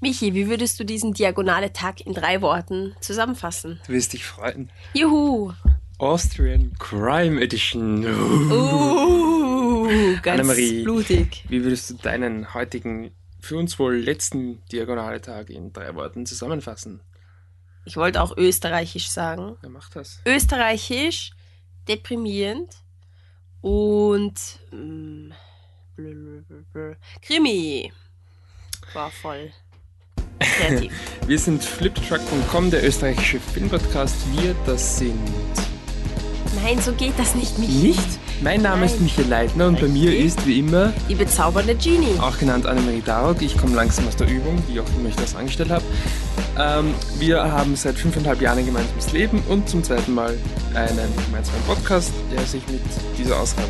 Michi, 0.00 0.34
wie 0.34 0.48
würdest 0.48 0.78
du 0.78 0.84
diesen 0.84 1.14
diagonale 1.14 1.72
Tag 1.72 2.02
in 2.02 2.12
drei 2.12 2.42
Worten 2.42 2.94
zusammenfassen? 3.00 3.80
Du 3.86 3.94
wirst 3.94 4.12
dich 4.12 4.26
freuen. 4.26 4.70
Juhu! 4.92 5.54
Austrian 5.98 6.74
Crime 6.78 7.40
Edition. 7.40 8.04
Uh, 8.52 9.88
ganz 10.22 10.40
Annemarie. 10.40 10.82
blutig. 10.82 11.44
Wie 11.48 11.64
würdest 11.64 11.88
du 11.88 11.94
deinen 11.94 12.52
heutigen, 12.52 13.12
für 13.40 13.56
uns 13.56 13.78
wohl 13.78 13.96
letzten 13.96 14.62
diagonale 14.66 15.22
Tag 15.22 15.48
in 15.48 15.72
drei 15.72 15.94
Worten 15.94 16.26
zusammenfassen? 16.26 17.00
Ich 17.86 17.96
wollte 17.96 18.20
auch 18.20 18.36
österreichisch 18.36 19.08
sagen. 19.08 19.56
Wer 19.62 19.70
macht 19.70 19.96
das? 19.96 20.20
Österreichisch, 20.26 21.30
deprimierend 21.88 22.76
und 23.62 24.34
mm, 24.72 25.30
blablabla. 25.94 26.96
Krimi. 27.22 27.90
War 28.92 29.10
voll 29.10 29.52
kreativ. 30.40 30.92
Wir 31.26 31.38
sind 31.38 31.62
fliptruck.com, 31.64 32.70
der 32.70 32.84
österreichische 32.86 33.40
Filmpodcast. 33.40 34.14
Wir, 34.36 34.54
das 34.66 34.98
sind 34.98 35.18
Nein, 36.62 36.80
so 36.80 36.92
geht 36.92 37.12
das 37.18 37.34
nicht, 37.34 37.58
Michi. 37.58 37.72
nicht. 37.88 38.18
Mein 38.42 38.62
Name 38.62 38.86
ist 38.86 38.94
Nein. 38.96 39.04
Michael 39.04 39.28
Leitner 39.28 39.66
und 39.68 39.80
bei 39.80 39.88
mir 39.88 40.16
ist 40.16 40.46
wie 40.46 40.58
immer, 40.60 40.92
Die 41.08 41.14
bezaubernde 41.14 41.74
Genie. 41.74 42.18
auch 42.20 42.36
genannt 42.38 42.66
Annemarie 42.66 43.02
Darok. 43.04 43.40
Ich 43.42 43.56
komme 43.56 43.74
langsam 43.74 44.06
aus 44.08 44.16
der 44.16 44.28
Übung, 44.28 44.62
wie 44.68 44.78
auch 44.80 44.84
immer 44.98 45.08
ich 45.08 45.16
das 45.16 45.34
angestellt 45.34 45.70
habe. 45.70 45.84
Ähm, 46.58 46.94
wir 47.18 47.42
haben 47.42 47.74
seit 47.76 47.96
fünfeinhalb 47.96 48.40
Jahren 48.40 48.58
ein 48.58 48.66
gemeinsames 48.66 49.12
Leben 49.12 49.42
und 49.48 49.68
zum 49.68 49.82
zweiten 49.82 50.14
Mal 50.14 50.36
einen 50.74 50.98
gemeinsamen 51.26 51.62
Podcast, 51.66 52.12
der 52.32 52.40
sich 52.46 52.62
mit 52.68 52.82
dieser 53.18 53.38
Ausgabe, 53.40 53.68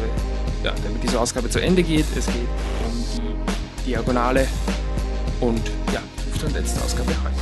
ja, 0.65 0.73
der 0.73 0.91
mit 0.91 1.03
dieser 1.03 1.21
Ausgabe 1.21 1.49
zu 1.49 1.61
Ende 1.61 1.83
geht. 1.83 2.07
Es 2.17 2.27
geht 2.27 2.35
um 2.37 3.05
die 3.85 3.91
Diagonale 3.91 4.47
und 5.41 5.63
ja, 5.93 6.01
fünfte 6.37 6.47
und 6.47 6.53
letzte 6.55 6.83
Ausgabe 6.83 7.11
heute. 7.11 7.35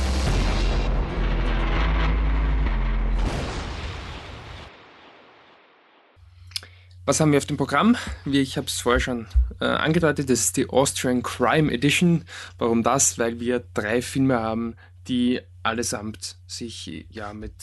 Was 7.05 7.19
haben 7.19 7.31
wir 7.31 7.37
auf 7.37 7.45
dem 7.45 7.57
Programm? 7.57 7.97
Wie 8.25 8.39
ich 8.39 8.57
habe 8.57 8.67
es 8.67 8.79
vorher 8.79 8.99
schon 8.99 9.27
äh, 9.59 9.65
angedeutet, 9.65 10.29
das 10.29 10.39
ist 10.39 10.57
die 10.57 10.69
Austrian 10.69 11.21
Crime 11.21 11.71
Edition. 11.71 12.25
Warum 12.57 12.81
das? 12.81 13.19
Weil 13.19 13.39
wir 13.39 13.63
drei 13.73 14.01
Filme 14.01 14.39
haben, 14.39 14.75
die 15.07 15.39
allesamt 15.61 16.37
sich 16.47 17.05
ja 17.09 17.33
mit 17.33 17.53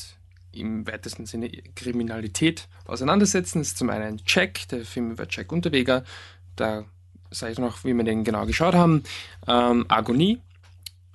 im 0.53 0.87
weitesten 0.87 1.27
Sinne 1.27 1.51
Kriminalität 1.75 2.69
auseinandersetzen. 2.85 3.61
Das 3.61 3.69
ist 3.69 3.79
zum 3.79 3.91
einen 3.91 4.21
Jack, 4.27 4.69
der 4.69 4.85
Film 4.85 5.11
über 5.13 5.27
Jack 5.29 5.51
Unterweger. 5.51 6.05
Da 6.55 6.85
sage 7.31 7.53
ich 7.53 7.59
noch, 7.59 7.85
wie 7.85 7.95
wir 7.95 8.05
den 8.05 8.23
genau 8.23 8.47
geschaut 8.47 8.75
haben. 8.75 9.03
Ähm, 9.49 9.87
Agonie, 9.89 10.41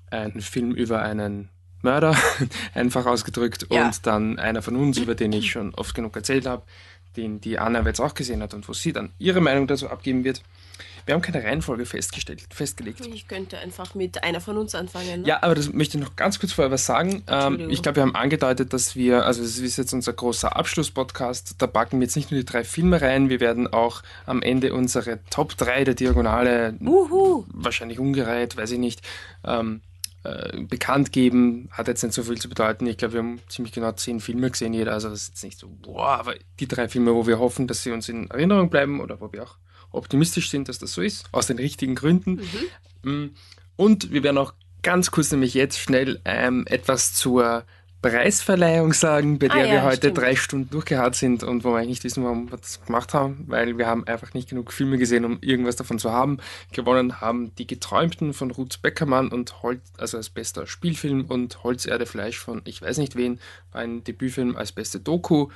ein 0.10 0.42
Film 0.42 0.72
über 0.72 1.02
einen 1.02 1.50
Mörder, 1.82 2.16
einfach 2.74 3.06
ausgedrückt. 3.06 3.68
Ja. 3.70 3.86
Und 3.86 4.06
dann 4.06 4.40
einer 4.40 4.62
von 4.62 4.76
uns, 4.76 4.98
über 4.98 5.16
den 5.16 5.34
ich 5.34 5.52
schon 5.52 5.74
oft 5.76 5.96
genug 5.96 6.16
erzählt 6.16 6.46
habe, 6.46 6.64
den 7.16 7.42
die 7.42 7.60
Anna 7.60 7.82
jetzt 7.86 8.00
auch 8.00 8.14
gesehen 8.14 8.42
hat 8.42 8.54
und 8.54 8.68
wo 8.70 8.74
sie 8.74 8.94
dann 8.94 9.12
ihre 9.18 9.42
Meinung 9.42 9.68
dazu 9.68 9.90
abgeben 9.90 10.24
wird. 10.24 10.42
Wir 11.08 11.14
haben 11.14 11.22
keine 11.22 11.42
Reihenfolge 11.42 11.86
festgestellt, 11.86 12.44
festgelegt. 12.54 13.00
Ich 13.06 13.30
könnte 13.30 13.58
einfach 13.58 13.96
mit 13.96 14.24
einer 14.24 14.42
von 14.42 14.58
uns 14.58 14.76
anfangen. 14.76 15.22
Ne? 15.22 15.28
Ja, 15.28 15.42
aber 15.42 15.56
das 15.56 15.72
möchte 15.72 15.98
ich 15.98 16.04
noch 16.04 16.18
ganz 16.18 16.38
kurz 16.38 16.52
vorher 16.52 16.70
was 16.70 16.86
sagen. 16.86 17.24
Ähm, 17.28 17.70
ich 17.70 17.82
glaube, 17.82 17.96
wir 17.96 18.04
haben 18.04 18.14
angedeutet, 18.14 18.74
dass 18.74 18.98
wir, 18.98 19.26
also 19.26 19.42
das 19.42 19.58
ist 19.58 19.78
jetzt 19.78 19.94
unser 19.94 20.12
großer 20.12 20.58
Abschlusspodcast, 20.58 21.56
da 21.60 21.66
packen 21.66 22.00
wir 22.00 22.06
jetzt 22.06 22.18
nicht 22.18 22.30
nur 22.30 22.42
die 22.42 22.46
drei 22.46 22.66
Filme 22.66 23.02
rein, 23.02 23.30
wir 23.30 23.40
werden 23.40 23.72
auch 23.72 24.04
am 24.26 24.42
Ende 24.42 24.74
unsere 24.74 25.20
Top 25.30 25.56
3 25.56 25.86
der 25.86 25.94
Diagonale 25.94 26.76
Uhu. 26.82 27.46
wahrscheinlich 27.48 28.00
ungereiht, 28.00 28.58
weiß 28.58 28.72
ich 28.72 28.80
nicht, 28.80 29.02
ähm, 29.46 29.82
äh, 30.28 30.62
bekannt 30.62 31.12
geben. 31.12 31.70
Hat 31.72 31.88
jetzt 31.88 32.04
nicht 32.04 32.14
so 32.14 32.24
viel 32.24 32.38
zu 32.38 32.50
bedeuten. 32.50 32.86
Ich 32.88 32.98
glaube, 32.98 33.14
wir 33.14 33.20
haben 33.22 33.40
ziemlich 33.48 33.74
genau 33.74 33.92
zehn 33.94 34.20
Filme 34.20 34.52
gesehen, 34.52 34.74
jeder. 34.74 34.94
Also 34.94 35.10
das 35.10 35.24
ist 35.24 35.30
jetzt 35.30 35.44
nicht 35.44 35.60
so, 35.60 35.70
boah, 35.70 36.20
aber 36.20 36.36
die 36.60 36.68
drei 36.68 36.90
Filme, 36.90 37.14
wo 37.14 37.28
wir 37.28 37.40
hoffen, 37.40 37.68
dass 37.68 37.84
sie 37.84 37.92
uns 37.92 38.10
in 38.10 38.30
Erinnerung 38.30 38.70
bleiben 38.70 39.00
oder 39.00 39.22
wo 39.22 39.32
wir 39.32 39.44
auch 39.44 39.58
optimistisch 39.92 40.50
sind, 40.50 40.70
dass 40.70 40.80
das 40.80 40.94
so 40.94 41.02
ist, 41.02 41.26
aus 41.32 41.48
den 41.48 41.58
richtigen 41.58 41.96
Gründen. 41.96 42.42
Mm. 43.04 43.28
Und 43.78 44.12
wir 44.12 44.24
werden 44.24 44.38
auch 44.38 44.54
ganz 44.84 45.12
kurz 45.12 45.32
nämlich 45.32 45.54
jetzt 45.54 45.80
schnell 45.80 46.20
ähm, 46.26 46.66
etwas 46.68 47.14
zur 47.14 47.66
Preisverleihung 48.10 48.94
sagen, 48.94 49.40
bei 49.40 49.50
Ah 49.50 49.56
der 49.56 49.66
ja, 49.66 49.72
wir 49.74 49.84
heute 49.84 49.98
stimmt. 49.98 50.18
drei 50.18 50.36
Stunden 50.36 50.70
durchgeharrt 50.70 51.16
sind 51.16 51.44
und 51.44 51.64
wo 51.64 51.70
wir 51.70 51.78
eigentlich 51.78 51.90
nicht 51.90 52.04
wissen, 52.04 52.24
warum 52.24 52.50
wir 52.52 52.58
das 52.58 52.84
gemacht 52.86 53.14
haben, 53.14 53.46
weil 53.48 53.78
wir 53.78 53.88
haben 53.88 54.06
einfach 54.08 54.34
nicht 54.34 54.50
genug 54.50 54.72
Filme 54.74 54.98
gesehen, 54.98 55.26
um 55.26 55.38
irgendwas 55.42 55.76
davon 55.76 56.00
zu 56.00 56.12
haben. 56.12 56.38
Gewonnen 56.72 57.22
haben 57.22 57.54
Die 57.56 57.68
Geträumten 57.68 58.34
von 58.34 58.52
Ruth 58.52 58.82
Beckermann 58.82 59.30
und 59.30 59.64
Holz, 59.64 59.82
also 59.98 60.18
als 60.18 60.30
bester 60.30 60.68
Spielfilm 60.68 61.26
und 61.26 61.64
Holzerde 61.64 62.06
Fleisch 62.06 62.38
von 62.38 62.62
ich 62.66 62.82
weiß 62.82 62.98
nicht 62.98 63.16
wen, 63.16 63.40
ein 63.72 64.04
Debütfilm 64.04 64.56
als 64.56 64.72
beste 64.72 65.00
Doku. 65.00 65.50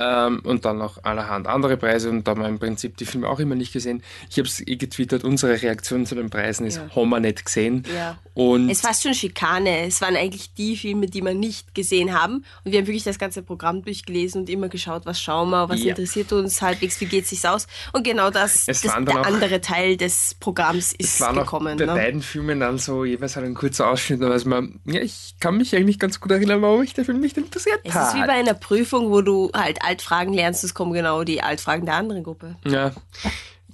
Ähm, 0.00 0.40
und 0.44 0.64
dann 0.64 0.78
noch 0.78 1.02
allerhand 1.02 1.48
andere 1.48 1.76
Preise 1.76 2.08
und 2.10 2.22
da 2.26 2.30
haben 2.30 2.42
wir 2.42 2.48
im 2.48 2.58
Prinzip 2.60 2.96
die 2.96 3.04
Filme 3.04 3.28
auch 3.28 3.40
immer 3.40 3.56
nicht 3.56 3.72
gesehen. 3.72 4.02
Ich 4.30 4.38
habe 4.38 4.46
es 4.48 4.60
eh 4.66 4.76
getwittert, 4.76 5.24
unsere 5.24 5.60
Reaktion 5.60 6.06
zu 6.06 6.14
den 6.14 6.30
Preisen 6.30 6.66
ist, 6.66 6.76
Ja. 6.76 6.88
haben 6.94 7.08
wir 7.10 7.18
nicht 7.20 7.44
gesehen. 7.44 7.82
Ja. 7.92 8.16
Und 8.34 8.70
Es 8.70 8.84
war 8.84 8.94
schon 8.94 9.12
Schikane. 9.14 9.86
Es 9.86 10.00
waren 10.00 10.14
eigentlich 10.14 10.54
die 10.54 10.76
Filme, 10.76 11.06
die 11.08 11.20
wir 11.22 11.34
nicht 11.34 11.74
gesehen 11.74 12.16
haben. 12.16 12.44
Und 12.64 12.70
wir 12.70 12.78
haben 12.78 12.86
wirklich 12.86 13.02
das 13.02 13.18
ganze 13.18 13.42
Programm 13.42 13.82
durchgelesen 13.82 14.42
und 14.42 14.50
immer 14.50 14.68
geschaut, 14.68 15.04
was 15.06 15.20
schauen 15.20 15.50
wir, 15.50 15.68
was 15.68 15.82
Ja. 15.82 15.90
interessiert 15.90 16.32
uns 16.32 16.62
halbwegs, 16.62 17.00
wie 17.00 17.06
geht 17.06 17.24
es 17.24 17.30
sich 17.30 17.48
aus. 17.48 17.66
Und 17.92 18.04
genau 18.04 18.30
das, 18.30 18.68
Es 18.68 18.82
das 18.82 18.82
der 18.82 18.92
auch- 19.20 19.26
andere 19.26 19.60
Teil 19.60 19.96
des 19.96 20.36
Programms 20.38 20.94
es 20.96 21.18
ist 21.20 21.34
gekommen. 21.34 21.76
bei 21.76 21.86
Ne? 21.86 21.92
beiden 21.92 22.22
Filmen 22.22 22.60
dann 22.60 22.78
so 22.78 23.04
jeweils 23.04 23.34
halt 23.34 23.46
ein 23.46 23.54
kurzer 23.54 23.88
Ausschnitt, 23.90 24.22
aber 24.22 24.38
man, 24.44 24.78
ja, 24.84 25.00
ich 25.00 25.34
kann 25.40 25.56
mich 25.56 25.74
eigentlich 25.74 25.98
ganz 25.98 26.20
gut 26.20 26.30
erinnern, 26.30 26.62
warum 26.62 26.80
mich 26.80 26.94
der 26.94 27.04
Film 27.04 27.18
nicht 27.20 27.36
interessiert 27.36 27.80
Es 27.82 27.94
hat. 27.94 28.14
ist 28.14 28.22
wie 28.22 28.26
bei 28.26 28.34
einer 28.34 28.54
Prüfung, 28.54 29.10
wo 29.10 29.20
du 29.22 29.50
halt 29.52 29.82
Altfragen 29.88 30.34
lernst, 30.34 30.64
es 30.64 30.74
kommen 30.74 30.92
genau 30.92 31.24
die 31.24 31.42
Altfragen 31.42 31.86
der 31.86 31.94
anderen 31.94 32.22
Gruppe. 32.22 32.56
Ja. 32.66 32.92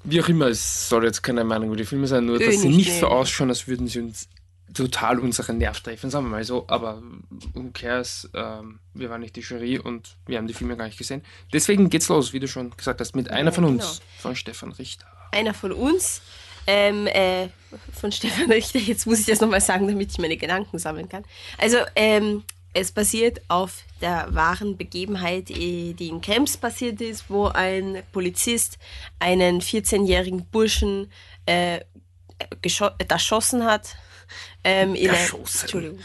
Wie 0.05 0.23
auch 0.23 0.29
immer, 0.29 0.47
es 0.47 0.89
soll 0.89 1.05
jetzt 1.05 1.23
keine 1.23 1.45
Meinung 1.45 1.69
über 1.69 1.77
die 1.77 1.85
Filme 1.85 2.07
sein, 2.07 2.27
nur 2.27 2.41
Öh, 2.41 2.47
dass 2.47 2.61
sie 2.61 2.69
nicht, 2.69 2.91
nee. 2.91 3.01
so 3.01 3.09
ausschauen, 3.09 3.49
als 3.49 3.67
würden 3.67 3.89
sie 3.89 4.01
uns 4.01 4.29
total 4.75 5.19
unseren 5.19 5.59
Nerv 5.59 5.81
treffen, 5.81 6.11
sagen 6.11 6.27
wir 6.27 6.31
mal 6.31 6.45
so. 6.45 6.65
Aber 6.69 7.03
who 7.55 7.71
cares? 7.73 8.29
Ähm, 8.35 8.81
wir 8.93 9.09
waren 9.09 9.21
nicht 9.21 9.37
die 9.37 9.41
Jury 9.41 9.79
und 9.79 10.17
wir 10.27 10.39
haben 10.39 10.47
die 10.47 10.55
Filme 10.55 10.77
gar 10.77 10.85
nicht 10.85 10.99
gesehen. 10.99 11.23
Deswegen 11.53 11.91
geht's 11.91 12.09
los, 12.09 12.33
wie 12.33 12.41
du 12.41 12.49
schon 12.49 12.77
gesagt 12.77 13.01
hast, 13.01 13.17
mit 13.17 13.31
einer 13.31 13.53
von 13.53 13.65
uns, 13.65 13.83
genau. 13.83 14.03
von 14.19 14.37
Stefan 14.37 14.73
Richter. 14.73 15.07
Einer 15.33 15.55
von 15.55 15.73
uns, 15.73 16.21
ähm, 16.67 17.07
äh, 17.07 17.49
von 17.93 18.13
Stefan 18.13 18.51
Richter, 18.51 18.79
jetzt 18.79 19.07
muss 19.07 19.21
ich 19.21 19.27
das 19.27 19.41
nochmal 19.41 19.61
sagen, 19.61 19.89
damit 19.89 20.13
ich 20.13 20.19
meine 20.19 20.37
Gedanken 20.37 20.79
sammeln 20.79 21.09
kann. 21.09 21.25
Also, 21.59 21.79
ähm, 21.97 22.43
es 22.75 22.93
basiert 22.93 23.41
auf 23.49 23.85
der 24.01 24.27
wahren 24.35 24.77
Begebenheit, 24.77 25.51
eh, 25.51 25.95
die 25.95 26.09
in 26.09 26.21
Krems 26.21 26.57
passiert 26.57 27.01
ist, 27.01 27.25
wo 27.29 27.47
ein 27.47 28.03
Polizist 28.13 28.79
einen 29.19 29.61
14-jährigen 29.61 30.45
Burschen 30.47 31.11
äh, 31.47 31.81
gescho 32.61 32.91
erschossen 33.09 33.65
hat. 33.65 33.97
Ähm, 34.65 34.95
in 34.95 35.11
ein. 35.11 35.99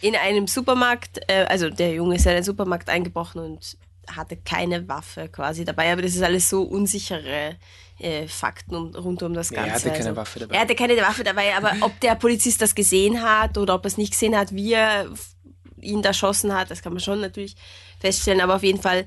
In 0.00 0.16
einem 0.16 0.46
Supermarkt, 0.46 1.20
äh, 1.28 1.44
also 1.48 1.70
der 1.70 1.92
Junge 1.94 2.16
ist 2.16 2.26
in 2.26 2.32
einen 2.32 2.42
Supermarkt 2.44 2.88
eingebrochen 2.88 3.40
und 3.40 3.76
hatte 4.08 4.36
keine 4.36 4.88
Waffe 4.88 5.28
quasi 5.28 5.64
dabei, 5.64 5.92
aber 5.92 6.02
das 6.02 6.14
ist 6.14 6.22
alles 6.22 6.48
so 6.48 6.62
unsichere 6.62 7.56
äh, 8.00 8.26
Fakten 8.26 8.74
um, 8.74 8.94
rund 8.96 9.22
um 9.22 9.32
das 9.32 9.50
Ganze. 9.50 9.68
er 9.68 9.74
hatte 9.74 9.88
keine 9.90 9.98
also, 10.08 10.16
Waffe 10.16 10.38
dabei. 10.40 10.54
Er 10.56 10.60
hatte 10.62 10.74
keine 10.74 10.96
Waffe 10.96 11.22
dabei, 11.24 11.54
aber 11.56 11.76
ob 11.82 11.98
der 12.00 12.16
Polizist 12.16 12.60
das 12.60 12.74
gesehen 12.74 13.22
hat 13.22 13.56
oder 13.58 13.74
ob 13.76 13.84
er 13.84 13.88
es 13.88 13.96
nicht 13.98 14.12
gesehen 14.12 14.36
hat, 14.36 14.52
wie 14.54 14.74
f- 14.74 15.36
ihn 15.82 16.02
erschossen 16.02 16.54
hat, 16.54 16.70
das 16.70 16.82
kann 16.82 16.92
man 16.92 17.00
schon 17.00 17.20
natürlich 17.20 17.56
feststellen, 18.00 18.40
aber 18.40 18.56
auf 18.56 18.62
jeden 18.62 18.80
Fall 18.80 19.06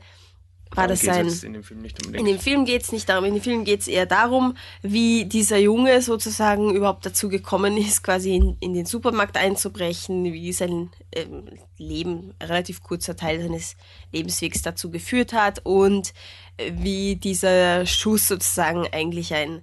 war 0.75 0.87
Darum 0.87 1.05
das 1.05 1.41
sein... 1.41 1.47
in 1.47 1.53
dem 1.53 1.63
Film 1.63 1.81
nicht 1.81 2.05
unbedingt. 2.05 2.27
In 2.27 2.33
dem 2.33 2.41
Film 2.41 2.65
geht 2.65 2.83
es 2.83 2.91
nicht 2.91 3.07
darum, 3.07 3.25
in 3.25 3.33
dem 3.35 3.43
Film 3.43 3.63
geht 3.63 3.81
es 3.81 3.87
eher 3.87 4.05
darum, 4.05 4.57
wie 4.81 5.25
dieser 5.25 5.57
Junge 5.57 6.01
sozusagen 6.01 6.73
überhaupt 6.75 7.05
dazu 7.05 7.29
gekommen 7.29 7.77
ist, 7.77 8.03
quasi 8.03 8.35
in, 8.35 8.57
in 8.59 8.73
den 8.73 8.85
Supermarkt 8.85 9.37
einzubrechen, 9.37 10.25
wie 10.25 10.51
sein 10.53 10.91
ähm, 11.13 11.45
Leben, 11.77 12.33
relativ 12.41 12.83
kurzer 12.83 13.15
Teil 13.15 13.41
seines 13.41 13.75
Lebenswegs 14.11 14.61
dazu 14.61 14.89
geführt 14.89 15.33
hat 15.33 15.61
und 15.63 16.13
äh, 16.57 16.71
wie 16.75 17.15
dieser 17.15 17.85
Schuss 17.85 18.27
sozusagen 18.27 18.87
eigentlich 18.91 19.33
ein 19.33 19.61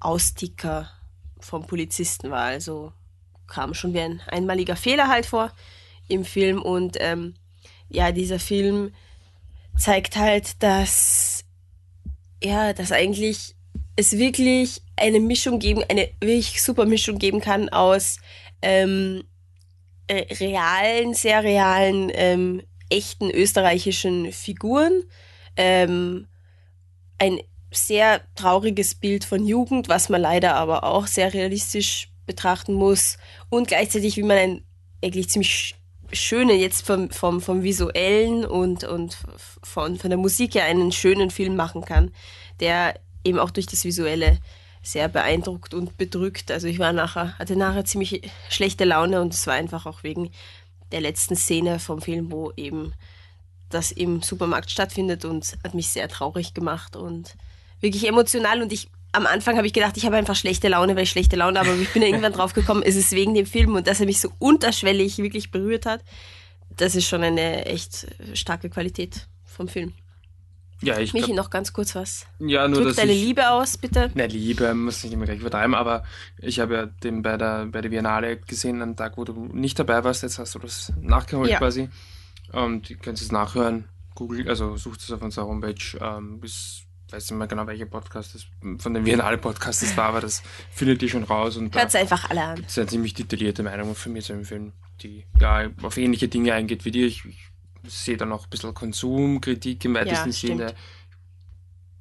Austicker 0.00 0.90
vom 1.40 1.66
Polizisten 1.66 2.30
war. 2.30 2.44
Also 2.44 2.92
kam 3.46 3.74
schon 3.74 3.94
wie 3.94 4.00
ein 4.00 4.20
einmaliger 4.26 4.76
Fehler 4.76 5.08
halt 5.08 5.26
vor 5.26 5.52
im 6.08 6.24
Film 6.24 6.62
und 6.62 6.96
ähm, 7.00 7.34
ja, 7.88 8.12
dieser 8.12 8.38
Film 8.38 8.92
zeigt 9.78 10.16
halt, 10.16 10.62
dass 10.62 11.44
ja, 12.42 12.72
dass 12.72 12.92
eigentlich 12.92 13.54
es 13.96 14.18
wirklich 14.18 14.82
eine 14.96 15.20
Mischung 15.20 15.58
geben, 15.58 15.82
eine 15.88 16.10
wirklich 16.20 16.62
super 16.62 16.86
Mischung 16.86 17.18
geben 17.18 17.40
kann 17.40 17.68
aus 17.68 18.18
ähm, 18.62 19.22
äh, 20.06 20.34
realen, 20.34 21.14
sehr 21.14 21.42
realen, 21.42 22.10
ähm, 22.14 22.62
echten 22.90 23.30
österreichischen 23.30 24.32
Figuren, 24.32 25.04
ähm, 25.56 26.26
ein 27.18 27.40
sehr 27.72 28.22
trauriges 28.34 28.94
Bild 28.94 29.24
von 29.24 29.46
Jugend, 29.46 29.88
was 29.88 30.08
man 30.08 30.20
leider 30.20 30.54
aber 30.56 30.84
auch 30.84 31.06
sehr 31.06 31.32
realistisch 31.32 32.10
betrachten 32.26 32.74
muss. 32.74 33.16
Und 33.48 33.68
gleichzeitig, 33.68 34.16
wie 34.16 34.22
man 34.22 34.38
einen 34.38 34.64
eigentlich 35.02 35.30
ziemlich 35.30 35.74
schönen, 36.12 36.58
jetzt 36.58 36.86
vom, 36.86 37.10
vom, 37.10 37.40
vom 37.40 37.62
visuellen 37.62 38.44
und, 38.44 38.84
und 38.84 39.16
von, 39.62 39.96
von 39.98 40.10
der 40.10 40.18
Musik 40.18 40.54
her 40.54 40.64
einen 40.64 40.92
schönen 40.92 41.30
Film 41.30 41.56
machen 41.56 41.84
kann, 41.84 42.12
der 42.60 42.98
eben 43.24 43.38
auch 43.38 43.50
durch 43.50 43.66
das 43.66 43.84
Visuelle 43.84 44.38
sehr 44.82 45.08
beeindruckt 45.08 45.74
und 45.74 45.96
bedrückt. 45.96 46.50
Also 46.50 46.66
ich 46.66 46.78
war 46.78 46.92
nachher, 46.92 47.38
hatte 47.38 47.56
nachher 47.56 47.84
ziemlich 47.84 48.30
schlechte 48.50 48.84
Laune 48.84 49.20
und 49.20 49.32
es 49.32 49.46
war 49.46 49.54
einfach 49.54 49.86
auch 49.86 50.02
wegen 50.02 50.30
der 50.90 51.00
letzten 51.00 51.36
Szene 51.36 51.78
vom 51.78 52.02
Film, 52.02 52.30
wo 52.30 52.52
eben 52.56 52.92
das 53.70 53.92
im 53.92 54.22
Supermarkt 54.22 54.70
stattfindet 54.70 55.24
und 55.24 55.56
hat 55.64 55.74
mich 55.74 55.88
sehr 55.88 56.08
traurig 56.08 56.52
gemacht 56.52 56.96
und 56.96 57.36
wirklich 57.80 58.06
emotional 58.06 58.60
und 58.60 58.72
ich 58.72 58.90
am 59.12 59.26
Anfang 59.26 59.56
habe 59.56 59.66
ich 59.66 59.72
gedacht, 59.72 59.96
ich 59.96 60.06
habe 60.06 60.16
einfach 60.16 60.36
schlechte 60.36 60.68
Laune, 60.68 60.96
weil 60.96 61.04
ich 61.04 61.10
schlechte 61.10 61.36
Laune 61.36 61.58
habe, 61.58 61.70
aber 61.70 61.80
ich 61.80 61.92
bin 61.92 62.02
irgendwann 62.02 62.32
drauf 62.34 62.54
gekommen, 62.54 62.82
es 62.84 62.96
ist 62.96 63.12
wegen 63.12 63.34
dem 63.34 63.46
Film 63.46 63.74
und 63.74 63.86
dass 63.86 64.00
er 64.00 64.06
mich 64.06 64.20
so 64.20 64.32
unterschwellig 64.38 65.18
wirklich 65.18 65.50
berührt 65.50 65.86
hat. 65.86 66.02
Das 66.76 66.94
ist 66.94 67.06
schon 67.06 67.22
eine 67.22 67.66
echt 67.66 68.06
starke 68.34 68.70
Qualität 68.70 69.28
vom 69.44 69.68
Film. 69.68 69.92
Ja, 70.82 70.98
ich 70.98 71.12
Michi, 71.14 71.32
noch 71.32 71.50
ganz 71.50 71.72
kurz 71.72 71.94
was. 71.94 72.26
Ja, 72.40 72.66
nur 72.66 72.82
Drück 72.82 72.96
deine 72.96 73.12
ich, 73.12 73.22
Liebe 73.22 73.50
aus, 73.50 73.78
bitte. 73.78 74.10
Ne, 74.14 74.26
Liebe 74.26 74.74
muss 74.74 75.04
ich 75.04 75.12
immer 75.12 75.26
gleich 75.26 75.38
übertreiben, 75.40 75.74
aber 75.76 76.02
ich 76.38 76.58
habe 76.58 76.74
ja 76.74 76.86
den 76.86 77.22
bei 77.22 77.36
der, 77.36 77.66
bei 77.66 77.80
der 77.80 77.90
Biennale 77.90 78.38
gesehen, 78.38 78.82
am 78.82 78.96
Tag, 78.96 79.16
wo 79.16 79.24
du 79.24 79.48
nicht 79.52 79.78
dabei 79.78 80.02
warst, 80.02 80.24
jetzt 80.24 80.38
hast 80.40 80.56
du 80.56 80.58
das 80.58 80.92
nachgeholt 81.00 81.50
Ja. 81.50 81.58
quasi. 81.58 81.88
Und 82.52 82.90
ihr 82.90 82.96
könnt 82.96 83.20
es 83.20 83.30
nachhören. 83.30 83.88
Google, 84.14 84.48
also 84.48 84.76
sucht 84.76 85.00
es 85.00 85.10
auf 85.10 85.22
unserer 85.22 85.46
Homepage. 85.46 85.98
Ähm, 86.00 86.40
bis, 86.40 86.82
weiß 87.12 87.30
nicht 87.30 87.38
mehr 87.38 87.48
genau, 87.48 87.66
welcher 87.66 87.86
Podcast 87.86 88.34
das 88.34 88.46
von 88.78 88.94
den 88.94 89.04
Biennale 89.04 89.38
Podcast 89.38 89.82
das 89.82 89.96
war, 89.96 90.06
aber 90.06 90.20
das 90.20 90.42
findet 90.70 91.02
ihr 91.02 91.08
schon 91.08 91.24
raus. 91.24 91.56
Und 91.56 91.74
Hört 91.74 91.94
einfach 91.94 92.30
alle 92.30 92.42
an. 92.42 92.56
gibt 92.56 92.70
es 92.70 92.78
eine 92.78 92.86
ziemlich 92.86 93.14
detaillierte 93.14 93.62
Meinung 93.62 93.94
von 93.94 94.12
mir 94.12 94.22
zu 94.22 94.32
dem 94.32 94.44
Film, 94.44 94.72
die 95.02 95.24
ja 95.40 95.70
auf 95.82 95.96
ähnliche 95.96 96.28
Dinge 96.28 96.54
eingeht 96.54 96.84
wie 96.84 96.90
dir. 96.90 97.06
Ich, 97.06 97.24
ich 97.24 97.50
sehe 97.86 98.16
da 98.16 98.24
noch 98.24 98.44
ein 98.44 98.50
bisschen 98.50 98.74
Konsumkritik 98.74 99.84
im 99.84 99.94
weitesten 99.94 100.32
stimmt. 100.32 100.58
Sinne. 100.60 100.74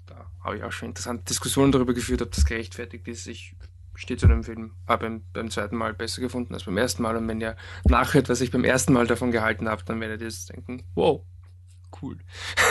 Da 0.05 0.31
habe 0.43 0.57
ich 0.57 0.63
auch 0.63 0.71
schon 0.71 0.89
interessante 0.89 1.25
Diskussionen 1.25 1.71
darüber 1.71 1.93
geführt, 1.93 2.21
ob 2.21 2.31
das 2.31 2.45
gerechtfertigt 2.45 3.07
ist. 3.07 3.27
Ich 3.27 3.55
stehe 3.95 4.17
zu 4.17 4.27
dem 4.27 4.43
Film, 4.43 4.73
habe 4.87 5.05
beim, 5.05 5.23
beim 5.33 5.49
zweiten 5.51 5.75
Mal 5.75 5.93
besser 5.93 6.21
gefunden 6.21 6.53
als 6.53 6.63
beim 6.63 6.77
ersten 6.77 7.03
Mal. 7.03 7.15
Und 7.15 7.27
wenn 7.27 7.41
ihr 7.41 7.55
nachhört, 7.85 8.29
was 8.29 8.41
ich 8.41 8.51
beim 8.51 8.63
ersten 8.63 8.93
Mal 8.93 9.07
davon 9.07 9.31
gehalten 9.31 9.67
habe, 9.67 9.83
dann 9.85 9.99
werdet 9.99 10.21
ihr 10.21 10.27
jetzt 10.27 10.49
denken, 10.49 10.83
wow, 10.95 11.23
cool. 12.01 12.17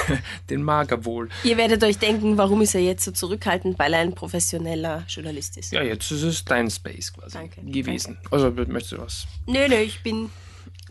Den 0.50 0.62
mag 0.62 0.90
er 0.90 1.04
wohl. 1.04 1.28
Ihr 1.44 1.56
werdet 1.56 1.82
euch 1.84 1.98
denken, 1.98 2.38
warum 2.38 2.60
ist 2.60 2.74
er 2.74 2.80
jetzt 2.80 3.04
so 3.04 3.10
zurückhaltend, 3.10 3.78
weil 3.78 3.92
er 3.92 4.00
ein 4.00 4.14
professioneller 4.14 5.04
Journalist 5.08 5.56
ist. 5.56 5.72
Ja, 5.72 5.82
jetzt 5.82 6.10
ist 6.10 6.22
es 6.22 6.44
dein 6.44 6.70
Space 6.70 7.12
quasi 7.12 7.36
Danke, 7.36 7.62
gewesen. 7.62 8.18
Also 8.30 8.50
möchtest 8.50 8.92
du 8.92 8.98
was? 8.98 9.26
Nö, 9.46 9.68
nö, 9.68 9.76
ich 9.76 10.02
bin. 10.02 10.30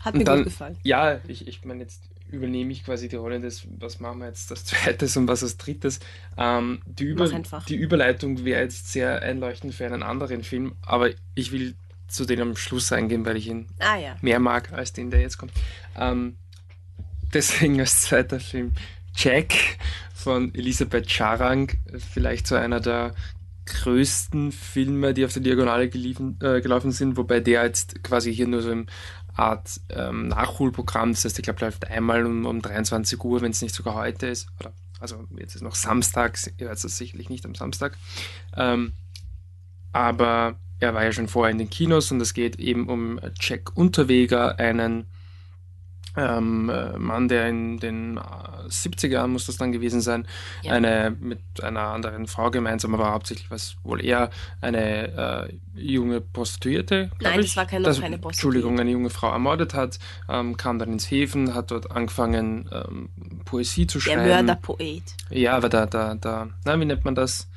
Hat 0.02 0.16
mir 0.16 0.24
dann, 0.24 0.40
gut 0.40 0.46
gefallen. 0.46 0.78
Ja, 0.84 1.20
ich, 1.28 1.48
ich 1.48 1.66
meine, 1.66 1.84
jetzt 1.84 2.02
übernehme 2.32 2.72
ich 2.72 2.84
quasi 2.86 3.10
die 3.10 3.16
Rolle 3.16 3.40
des, 3.40 3.64
was 3.80 4.00
machen 4.00 4.20
wir 4.20 4.28
jetzt 4.28 4.52
das 4.52 4.66
zweites 4.66 5.18
und 5.18 5.28
was 5.28 5.44
als 5.44 5.58
drittes. 5.58 6.00
Ähm, 6.38 6.82
die, 6.86 7.06
Über, 7.06 7.28
die 7.68 7.76
Überleitung 7.76 8.46
wäre 8.46 8.62
jetzt 8.62 8.92
sehr 8.92 9.22
einleuchtend 9.22 9.74
für 9.74 9.86
einen 9.86 10.04
anderen 10.04 10.44
Film, 10.44 10.76
aber 10.82 11.10
ich 11.36 11.52
will 11.52 11.76
zu 12.08 12.26
den 12.26 12.42
am 12.42 12.56
Schluss 12.56 12.92
eingehen, 12.92 13.26
weil 13.26 13.38
ich 13.38 13.48
ihn 13.48 13.68
Ah 13.80 13.98
ja. 13.98 14.18
mehr 14.22 14.40
mag 14.40 14.74
als 14.74 14.94
den, 14.94 15.12
der 15.12 15.22
jetzt 15.22 15.38
kommt. 15.38 15.54
Ähm, 15.96 16.38
deswegen 17.34 17.80
als 17.80 18.02
zweiter 18.02 18.40
Film 18.40 18.74
Jack 19.16 19.54
von 20.14 20.54
Elisabeth 20.54 21.10
Charang, 21.10 21.72
vielleicht 22.14 22.48
so 22.48 22.56
einer 22.56 22.80
der 22.80 23.14
größten 23.66 24.52
Filme, 24.52 25.14
die 25.14 25.26
auf 25.26 25.34
der 25.34 25.44
Diagonale 25.44 25.90
geliefen, 25.90 26.38
äh, 26.42 26.62
gelaufen 26.62 26.92
sind, 26.92 27.18
wobei 27.18 27.40
der 27.40 27.64
jetzt 27.64 28.04
quasi 28.04 28.34
hier 28.34 28.48
nur 28.48 28.62
so 28.62 28.72
im 28.72 28.88
Art 29.36 29.80
ähm, 29.90 30.28
Nachholprogramm, 30.28 31.12
das 31.12 31.24
heißt, 31.24 31.40
ich 31.40 31.44
glaube, 31.44 31.62
läuft 31.62 31.88
einmal 31.88 32.26
um, 32.26 32.46
um 32.46 32.62
23 32.62 33.24
Uhr, 33.24 33.42
wenn 33.42 33.52
es 33.52 33.62
nicht 33.62 33.76
sogar 33.76 33.94
heute 33.96 34.28
ist, 34.28 34.48
oder 34.60 34.74
also 35.00 35.24
jetzt 35.38 35.56
ist 35.56 35.62
noch 35.62 35.76
Samstag, 35.76 36.38
ihr 36.58 36.68
hört 36.68 36.84
es 36.84 36.98
sicherlich 36.98 37.30
nicht 37.30 37.46
am 37.46 37.56
Samstag, 37.56 37.98
ähm, 38.58 38.92
aber 39.94 40.56
er 40.80 40.94
war 40.94 41.04
ja 41.04 41.12
schon 41.12 41.28
vorher 41.28 41.52
in 41.52 41.58
den 41.58 41.70
Kinos 41.70 42.12
und 42.12 42.22
es 42.22 42.34
geht 42.34 42.58
eben 42.58 42.90
um 42.90 43.20
Jack 43.40 43.76
Unterweger, 43.78 44.60
einen 44.60 45.06
ähm, 46.18 46.70
äh, 46.70 46.98
Mann, 46.98 47.28
der 47.28 47.48
in 47.50 47.78
den 47.78 48.18
äh, 48.18 48.22
70er 48.68 49.08
Jahren 49.10 49.32
muss 49.32 49.46
das 49.46 49.58
dann 49.58 49.72
gewesen 49.72 50.02
sein, 50.02 50.28
Ja. 50.64 50.74
eine 50.74 51.16
mit 51.20 51.40
einer 51.62 51.82
anderen 51.82 52.28
Frau 52.28 52.50
gemeinsam, 52.52 52.94
aber 52.96 53.12
hauptsächlich 53.12 53.50
was 53.52 53.78
wohl 53.84 54.04
eher 54.04 54.30
eine 54.60 55.48
äh, 55.48 55.54
junge 55.80 56.20
Prostituierte. 56.22 57.12
Nein, 57.22 57.40
ich, 57.40 57.48
das 57.48 57.58
war 57.58 57.66
keine- 57.66 57.86
das, 57.86 58.02
keine 58.02 58.18
Prostituierte. 58.18 58.58
Entschuldigung, 58.60 58.80
eine 58.80 58.92
junge 58.92 59.10
Frau 59.10 59.32
ermordet 59.32 59.74
hat, 59.74 60.00
ähm, 60.28 60.58
kam 60.58 60.80
dann 60.80 60.92
ins 60.92 61.10
Häfen, 61.10 61.54
hat 61.54 61.72
dort 61.72 61.92
angefangen 61.92 62.70
ähm, 62.72 63.10
Poesie 63.46 63.86
zu 63.88 64.00
Der 64.00 64.14
schreiben. 64.14 64.24
Mörderpoet. 64.28 65.04
Ja, 65.30 65.56
aber 65.56 65.70
da, 65.70 65.86
da, 65.86 66.16
da, 66.16 66.50
na, 66.66 66.80
wie 66.80 66.86
nennt 66.86 67.06
man 67.06 67.16
das? 67.16 67.48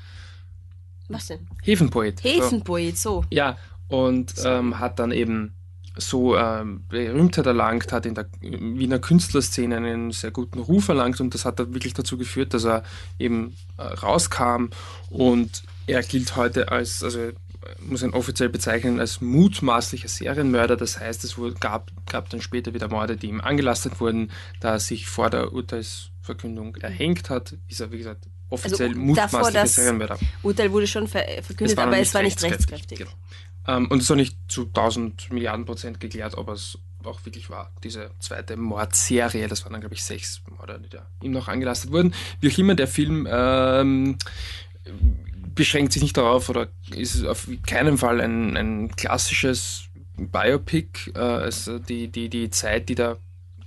Was 1.08 1.26
denn? 1.26 1.48
Hefenpoet. 1.62 2.20
So. 2.20 2.28
Häfenpoet, 2.28 2.96
so. 2.98 3.24
Ja, 3.30 3.56
und 3.88 4.34
ähm, 4.44 4.78
hat 4.78 4.98
dann 4.98 5.10
eben 5.12 5.54
so 5.96 6.36
ähm, 6.36 6.84
Berühmtheit 6.88 7.46
erlangt, 7.46 7.92
hat 7.92 8.06
in 8.06 8.14
der 8.14 8.26
Wiener 8.40 8.98
Künstlerszene 8.98 9.76
einen 9.76 10.10
sehr 10.12 10.30
guten 10.30 10.58
Ruf 10.58 10.88
erlangt 10.88 11.20
und 11.20 11.34
das 11.34 11.44
hat 11.44 11.58
dann 11.58 11.74
wirklich 11.74 11.92
dazu 11.94 12.16
geführt, 12.16 12.54
dass 12.54 12.64
er 12.64 12.82
eben 13.18 13.56
äh, 13.76 13.82
rauskam 13.82 14.66
und 15.10 15.62
er 15.86 16.02
gilt 16.02 16.36
heute 16.36 16.70
als, 16.70 17.02
also 17.04 17.18
äh, 17.20 17.32
muss 17.80 18.02
ihn 18.02 18.10
offiziell 18.14 18.48
bezeichnen 18.48 18.98
als 19.00 19.20
mutmaßlicher 19.20 20.08
Serienmörder. 20.08 20.76
Das 20.76 20.98
heißt, 20.98 21.24
es 21.24 21.36
wurde, 21.38 21.54
gab, 21.60 21.90
gab 22.06 22.30
dann 22.30 22.40
später 22.40 22.72
wieder 22.74 22.88
Morde, 22.88 23.16
die 23.16 23.28
ihm 23.28 23.40
angelastet 23.40 24.00
wurden, 24.00 24.30
da 24.60 24.72
er 24.72 24.80
sich 24.80 25.06
vor 25.06 25.28
der 25.30 25.52
Urteilsverkündung 25.52 26.76
erhängt 26.76 27.30
hat, 27.30 27.54
ist 27.68 27.80
er, 27.80 27.92
wie 27.92 27.98
gesagt, 27.98 28.26
offiziell 28.48 28.88
Also, 28.90 29.00
mutmaßlicher 29.00 29.52
das- 29.62 29.74
Serienmörder. 29.76 30.18
Urteil 30.42 30.72
wurde 30.72 30.86
schon 30.86 31.06
ver 31.08 31.24
verkündet, 31.42 31.76
noch 31.76 31.84
aber 31.84 31.98
es 31.98 32.12
war 32.14 32.22
nicht 32.22 32.42
rechtskräftig. 32.42 32.98
Genau. 32.98 33.10
Ähm, 33.66 33.88
und 33.88 33.98
es 33.98 34.04
ist 34.04 34.10
auch 34.10 34.16
nicht 34.16 34.36
zu 34.48 34.66
1000 34.66 35.32
Milliarden 35.32 35.64
Prozent 35.64 36.00
geklärt, 36.00 36.36
ob 36.36 36.48
es 36.48 36.78
auch 37.04 37.24
wirklich 37.24 37.50
war. 37.50 37.72
Diese 37.82 38.10
zweite 38.20 38.56
Mordserie, 38.56 39.48
das 39.48 39.64
waren 39.64 39.72
dann, 39.72 39.80
glaube 39.80 39.94
ich, 39.94 40.04
sechs 40.04 40.42
Morde, 40.48 40.80
die 40.80 40.88
da 40.88 41.06
ihm 41.22 41.32
noch 41.32 41.48
angelastet 41.48 41.90
wurden. 41.90 42.14
Wie 42.40 42.52
auch 42.52 42.58
immer, 42.58 42.74
der 42.74 42.88
Film 42.88 43.26
ähm, 43.30 44.18
beschränkt 45.54 45.92
sich 45.92 46.02
nicht 46.02 46.16
darauf 46.16 46.48
oder 46.48 46.68
ist 46.94 47.24
auf 47.24 47.48
keinen 47.66 47.98
Fall 47.98 48.20
ein, 48.20 48.56
ein 48.56 48.88
klassisches 48.96 49.84
Biopic. 50.16 51.12
Äh, 51.14 51.18
also 51.18 51.78
die, 51.78 52.08
die, 52.08 52.28
die 52.28 52.50
Zeit, 52.50 52.88
die 52.88 52.94
da 52.94 53.16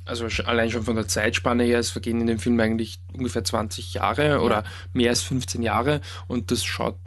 also 0.05 0.27
allein 0.45 0.69
schon 0.69 0.83
von 0.83 0.95
der 0.95 1.07
Zeitspanne 1.07 1.63
her, 1.63 1.79
es 1.79 1.89
vergehen 1.89 2.21
in 2.21 2.27
dem 2.27 2.39
Film 2.39 2.59
eigentlich 2.59 2.99
ungefähr 3.13 3.43
20 3.43 3.95
Jahre 3.95 4.41
oder 4.41 4.63
mehr 4.93 5.09
als 5.09 5.23
15 5.23 5.63
Jahre 5.63 6.01
und 6.27 6.51
das 6.51 6.63
schaut 6.63 6.97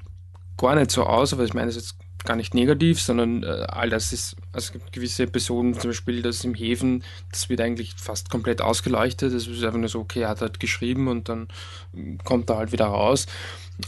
gar 0.57 0.75
nicht 0.75 0.90
so 0.90 1.04
aus, 1.04 1.33
aber 1.33 1.45
ich 1.45 1.54
meine 1.54 1.68
das 1.68 1.76
ist 1.76 1.92
jetzt 1.92 2.07
gar 2.28 2.37
nicht 2.37 2.54
negativ, 2.54 3.00
sondern 3.00 3.42
äh, 3.42 3.64
all 3.68 3.90
das 3.90 4.12
ist, 4.12 4.37
also 4.52 4.66
es 4.66 4.73
gibt 4.73 4.92
gewisse 4.92 5.25
Episoden, 5.25 5.75
zum 5.75 5.90
Beispiel 5.90 6.23
das 6.23 6.44
im 6.44 6.54
Häfen, 6.54 7.02
das 7.32 7.49
wird 7.49 7.61
eigentlich 7.61 7.94
fast 7.97 8.30
komplett 8.30 8.61
ausgeleuchtet, 8.61 9.32
es 9.32 9.49
ist 9.49 9.64
einfach 9.64 9.78
nur 9.78 9.88
so, 9.88 10.00
okay, 10.00 10.20
er 10.20 10.28
hat 10.28 10.42
halt 10.42 10.61
geschrieben 10.61 11.08
und 11.08 11.28
dann 11.28 11.49
mm, 11.92 12.18
kommt 12.25 12.50
er 12.50 12.58
halt 12.58 12.70
wieder 12.73 12.87
raus 12.87 13.26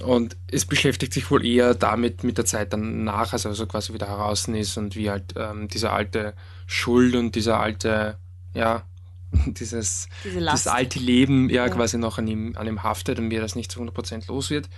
und 0.01 0.37
es 0.51 0.65
beschäftigt 0.65 1.13
sich 1.13 1.31
wohl 1.31 1.45
eher 1.45 1.75
damit 1.75 2.25
mit 2.25 2.39
der 2.39 2.47
Zeit 2.47 2.73
danach, 2.73 3.33
also, 3.33 3.51
also 3.51 3.67
quasi 3.67 3.93
wieder 3.93 4.09
heraus 4.09 4.49
ist 4.49 4.77
und 4.79 4.97
wie 4.97 5.11
halt 5.11 5.35
ähm, 5.37 5.69
diese 5.69 5.91
alte 5.91 6.35
Schuld 6.67 7.15
und 7.15 7.35
dieser 7.35 7.61
alte, 7.61 8.17
ja, 8.55 8.85
dieses, 9.47 10.09
Diese 10.25 10.41
das 10.41 10.67
alte 10.67 10.99
Leben 10.99 11.51
ja, 11.51 11.67
Ja. 11.67 11.73
quasi 11.73 11.99
noch 11.99 12.19
an 12.19 12.27
ihm, 12.27 12.57
an 12.57 12.67
ihm 12.67 12.83
haftet 12.83 13.19
und 13.19 13.31
wie 13.31 13.37
er 13.37 13.43
das 13.43 13.55
nicht 13.55 13.71
zu 13.71 13.81
100% 13.81 14.27
los 14.29 14.51
wird. 14.51 14.69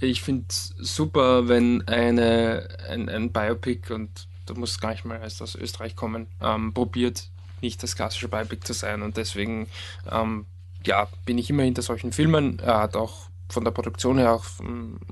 Ich 0.00 0.22
finde 0.22 0.46
es 0.48 0.74
super, 0.78 1.48
wenn 1.48 1.86
eine, 1.88 2.68
ein, 2.88 3.08
ein 3.08 3.32
Biopic, 3.32 3.92
und 3.92 4.28
da 4.46 4.54
muss 4.54 4.80
gar 4.80 4.92
nicht 4.92 5.04
mal 5.04 5.20
erst 5.20 5.42
aus 5.42 5.54
Österreich 5.54 5.96
kommen, 5.96 6.28
ähm, 6.40 6.72
probiert, 6.72 7.30
nicht 7.60 7.82
das 7.82 7.96
klassische 7.96 8.28
Biopic 8.28 8.64
zu 8.64 8.72
sein. 8.72 9.02
Und 9.02 9.16
deswegen 9.16 9.68
ähm, 10.10 10.46
ja, 10.86 11.08
bin 11.24 11.38
ich 11.38 11.50
immer 11.50 11.64
hinter 11.64 11.82
solchen 11.82 12.12
Filmen. 12.12 12.60
Er 12.60 12.78
hat 12.78 12.96
auch 12.96 13.28
von 13.48 13.64
der 13.64 13.72
Produktion 13.72 14.18
her, 14.18 14.32
auch 14.32 14.44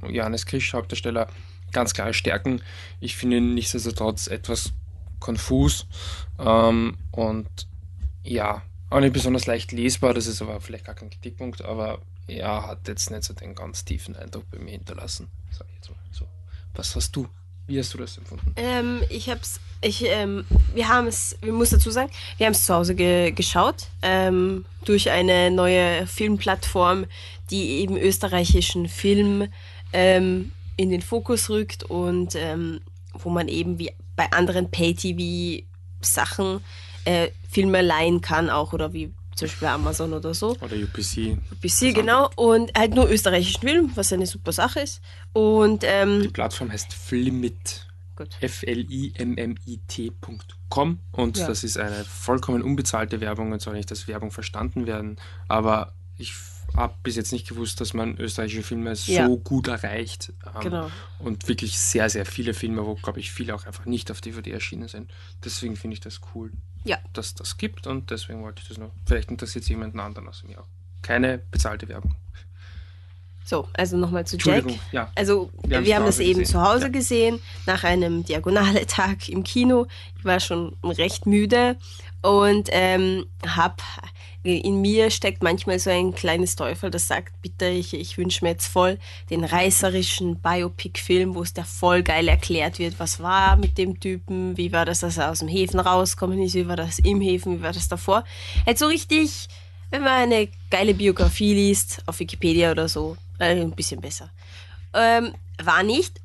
Johannes 0.09 0.47
Krisch, 0.47 0.73
Hauptdarsteller, 0.73 1.28
ganz 1.73 1.95
klare 1.95 2.14
Stärken. 2.14 2.61
Ich 3.00 3.16
finde 3.16 3.38
ihn 3.38 3.55
nichtsdestotrotz 3.55 4.26
etwas 4.28 4.73
konfus 5.19 5.87
ähm, 6.38 6.97
und 7.11 7.49
ja, 8.23 8.62
auch 8.90 9.00
nicht 9.00 9.14
besonders 9.14 9.47
leicht 9.47 9.73
lesbar, 9.73 10.14
das 10.14 10.26
ist 10.26 10.43
aber 10.43 10.61
vielleicht 10.61 10.85
gar 10.85 10.95
kein 10.95 11.11
Kritikpunkt, 11.11 11.64
aber 11.64 12.00
er 12.26 12.66
hat 12.66 12.88
jetzt 12.88 13.11
nicht 13.11 13.25
so 13.25 13.35
den 13.35 13.54
ganz 13.54 13.85
tiefen 13.85 14.16
Eindruck 14.16 14.50
bei 14.50 14.59
mir 14.59 14.73
hinterlassen. 14.73 15.28
Sag 15.50 15.66
ich 15.68 15.76
jetzt 15.76 15.90
mal 15.90 15.97
so. 16.11 16.26
Was 16.75 16.95
hast 16.95 17.14
du? 17.14 17.28
Wie 17.66 17.78
hast 17.78 17.92
du 17.95 17.99
das 17.99 18.16
empfunden? 18.16 18.52
Ähm, 18.56 19.02
ich 19.11 19.28
hab's, 19.28 19.61
ich, 19.80 20.04
ähm, 20.06 20.45
wir 20.75 20.88
haben 20.88 21.09
es, 21.09 21.37
wir 21.42 21.52
muss 21.52 21.71
dazu 21.71 21.90
sagen, 21.90 22.11
wir 22.37 22.47
haben 22.47 22.52
es 22.52 22.64
zu 22.64 22.75
Hause 22.75 22.95
ge 22.95 23.33
geschaut, 23.33 23.88
ähm, 24.02 24.64
durch 24.85 25.11
eine 25.11 25.50
neue 25.50 26.06
Filmplattform, 26.06 27.06
die 27.50 27.80
eben 27.80 27.97
österreichischen 27.97 28.88
Film 28.88 29.49
ähm, 29.92 30.52
in 30.76 30.90
den 30.90 31.02
Fokus 31.02 31.50
rückt 31.50 31.83
und 31.83 32.37
ähm, 32.37 32.80
wo 33.14 33.30
man 33.30 33.49
eben 33.49 33.78
wie 33.78 33.92
bei 34.14 34.30
anderen 34.30 34.71
Pay-TV-Sachen 34.71 36.61
äh, 37.04 37.28
Filme 37.50 37.83
leihen 37.83 38.21
kann 38.21 38.49
auch 38.49 38.73
oder 38.73 38.92
wie 38.92 39.12
zum 39.37 39.47
Beispiel 39.47 39.69
Amazon 39.69 40.12
oder 40.12 40.35
so. 40.35 40.57
Oder 40.61 40.76
UPC. 40.76 41.38
UPC, 41.52 41.95
genau. 41.95 42.31
Und 42.37 42.73
halt 42.76 42.95
nur 42.95 43.09
österreichischen 43.09 43.61
Film, 43.61 43.93
was 43.95 44.12
eine 44.12 44.26
super 44.26 44.50
Sache 44.52 44.81
ist. 44.81 45.00
Und 45.33 45.85
ähm, 45.85 46.23
die 46.23 46.28
Plattform 46.28 46.73
heißt 46.73 46.93
Flimit. 46.93 47.87
F-L-I-M-M-I-T.com 48.40 49.59
und 51.12 51.37
ja. 51.37 51.47
das 51.47 51.64
ist 51.64 51.76
eine 51.76 52.02
vollkommen 52.05 52.62
unbezahlte 52.62 53.21
Werbung 53.21 53.52
und 53.52 53.61
soll 53.61 53.75
nicht 53.75 53.90
als 53.90 54.09
Werbung 54.09 54.31
verstanden 54.31 54.87
werden. 54.87 55.19
Aber 55.49 55.93
ich 56.16 56.33
habe 56.76 56.95
bis 57.02 57.16
jetzt 57.16 57.33
nicht 57.33 57.49
gewusst, 57.49 57.80
dass 57.80 57.95
man 57.95 58.18
österreichische 58.18 58.62
Filme 58.62 58.95
so 58.95 59.12
ja. 59.12 59.26
gut 59.28 59.68
erreicht. 59.68 60.33
Ähm, 60.45 60.61
genau. 60.61 60.90
Und 61.18 61.49
wirklich 61.49 61.78
sehr, 61.78 62.09
sehr 62.11 62.26
viele 62.26 62.54
Filme, 62.54 62.85
wo, 62.87 62.95
glaube 62.95 63.18
ich, 63.21 63.33
viele 63.33 63.54
auch 63.54 63.66
einfach 63.66 63.87
nicht 63.87 64.11
auf 64.11 64.21
DVD 64.21 64.50
erschienen 64.50 64.88
sind. 64.88 65.11
Deswegen 65.45 65.76
finde 65.76 65.95
ich 65.95 66.00
das 66.00 66.21
cool 66.35 66.52
ja. 66.87 66.99
dass 67.12 67.35
das 67.35 67.59
gibt 67.59 67.87
und 67.87 68.11
deswegen 68.11 68.42
wollte 68.42 68.62
ich 68.62 68.68
das 68.68 68.78
noch. 68.78 68.90
Vielleicht 69.04 69.30
interessiert 69.30 69.64
es 69.64 69.68
jemanden 69.68 70.00
anderen 70.00 70.28
außer 70.28 70.47
mir 70.47 70.61
auch. 70.61 70.68
Keine 71.02 71.38
bezahlte 71.50 71.88
Werbung. 71.88 72.14
So, 73.45 73.68
also 73.75 73.97
nochmal 73.97 74.26
zu 74.26 74.37
Jack. 74.38 74.64
Ja. 74.90 75.12
Also 75.14 75.50
wir, 75.64 75.85
wir 75.85 75.95
haben 75.95 76.04
das 76.04 76.18
eben 76.18 76.40
gesehen. 76.40 76.52
zu 76.52 76.62
Hause 76.62 76.85
ja. 76.85 76.88
gesehen, 76.88 77.40
nach 77.64 77.85
einem 77.85 78.25
Diagonale-Tag 78.25 79.28
im 79.28 79.45
Kino. 79.45 79.87
Ich 80.18 80.25
war 80.25 80.40
schon 80.40 80.76
recht 80.83 81.26
müde 81.26 81.76
und 82.23 82.69
ähm, 82.73 83.27
habe 83.47 83.77
in 84.47 84.81
mir 84.81 85.11
steckt 85.11 85.43
manchmal 85.43 85.79
so 85.79 85.91
ein 85.91 86.15
kleines 86.15 86.57
Teufel, 86.57 86.91
das 86.91 87.09
sagt, 87.09 87.41
bitte, 87.43 87.67
ich, 87.67 87.95
ich 87.95 88.17
wünsche 88.17 88.45
mir 88.45 88.53
jetzt 88.53 88.67
voll 88.67 88.99
den 89.31 89.45
reißerischen 89.45 90.37
Biopic-Film, 90.37 91.35
wo 91.35 91.43
es 91.43 91.53
da 91.53 91.65
voll 91.65 92.03
geil 92.03 92.29
erklärt 92.29 92.79
wird, 92.79 92.99
was 92.99 93.21
war 93.21 93.57
mit 93.57 93.77
dem 93.77 93.99
Typen, 93.99 94.57
wie 94.57 94.73
war 94.73 94.85
das, 94.85 95.01
dass 95.01 95.19
er 95.19 95.31
aus 95.31 95.41
dem 95.41 95.49
Häfen 95.49 95.81
rauskommen 95.81 96.41
ist, 96.41 96.55
wie 96.55 96.69
war 96.69 96.77
das 96.77 96.99
im 97.01 97.21
Häfen, 97.21 97.59
wie 97.59 97.63
war 97.63 97.73
das 97.73 97.89
davor. 97.89 98.25
Halt 98.65 98.79
so 98.79 98.87
richtig, 98.87 99.49
wenn 99.91 100.03
man 100.03 100.13
eine 100.13 100.49
geile 100.71 100.95
Biografie 100.95 101.55
liest, 101.55 102.03
auf 102.07 102.21
Wikipedia 102.21 102.71
oder 102.71 102.89
so, 102.89 103.17
äh, 103.39 103.61
ein 103.61 103.73
bisschen 103.73 104.01
besser. 104.01 104.31
Ähm, 104.95 105.35
war 105.63 105.83
nicht. 105.83 106.21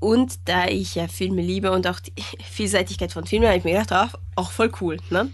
Und 0.00 0.40
da 0.46 0.66
ich 0.66 0.94
ja 0.94 1.08
Filme 1.08 1.42
liebe 1.42 1.70
und 1.70 1.86
auch 1.86 2.00
die 2.00 2.12
Vielseitigkeit 2.50 3.12
von 3.12 3.26
Filmen, 3.26 3.46
habe 3.46 3.58
ich 3.58 3.64
mir 3.64 3.78
gedacht, 3.78 3.92
auch, 3.92 4.18
auch 4.34 4.50
voll 4.50 4.72
cool. 4.80 4.96
Ne? 5.10 5.30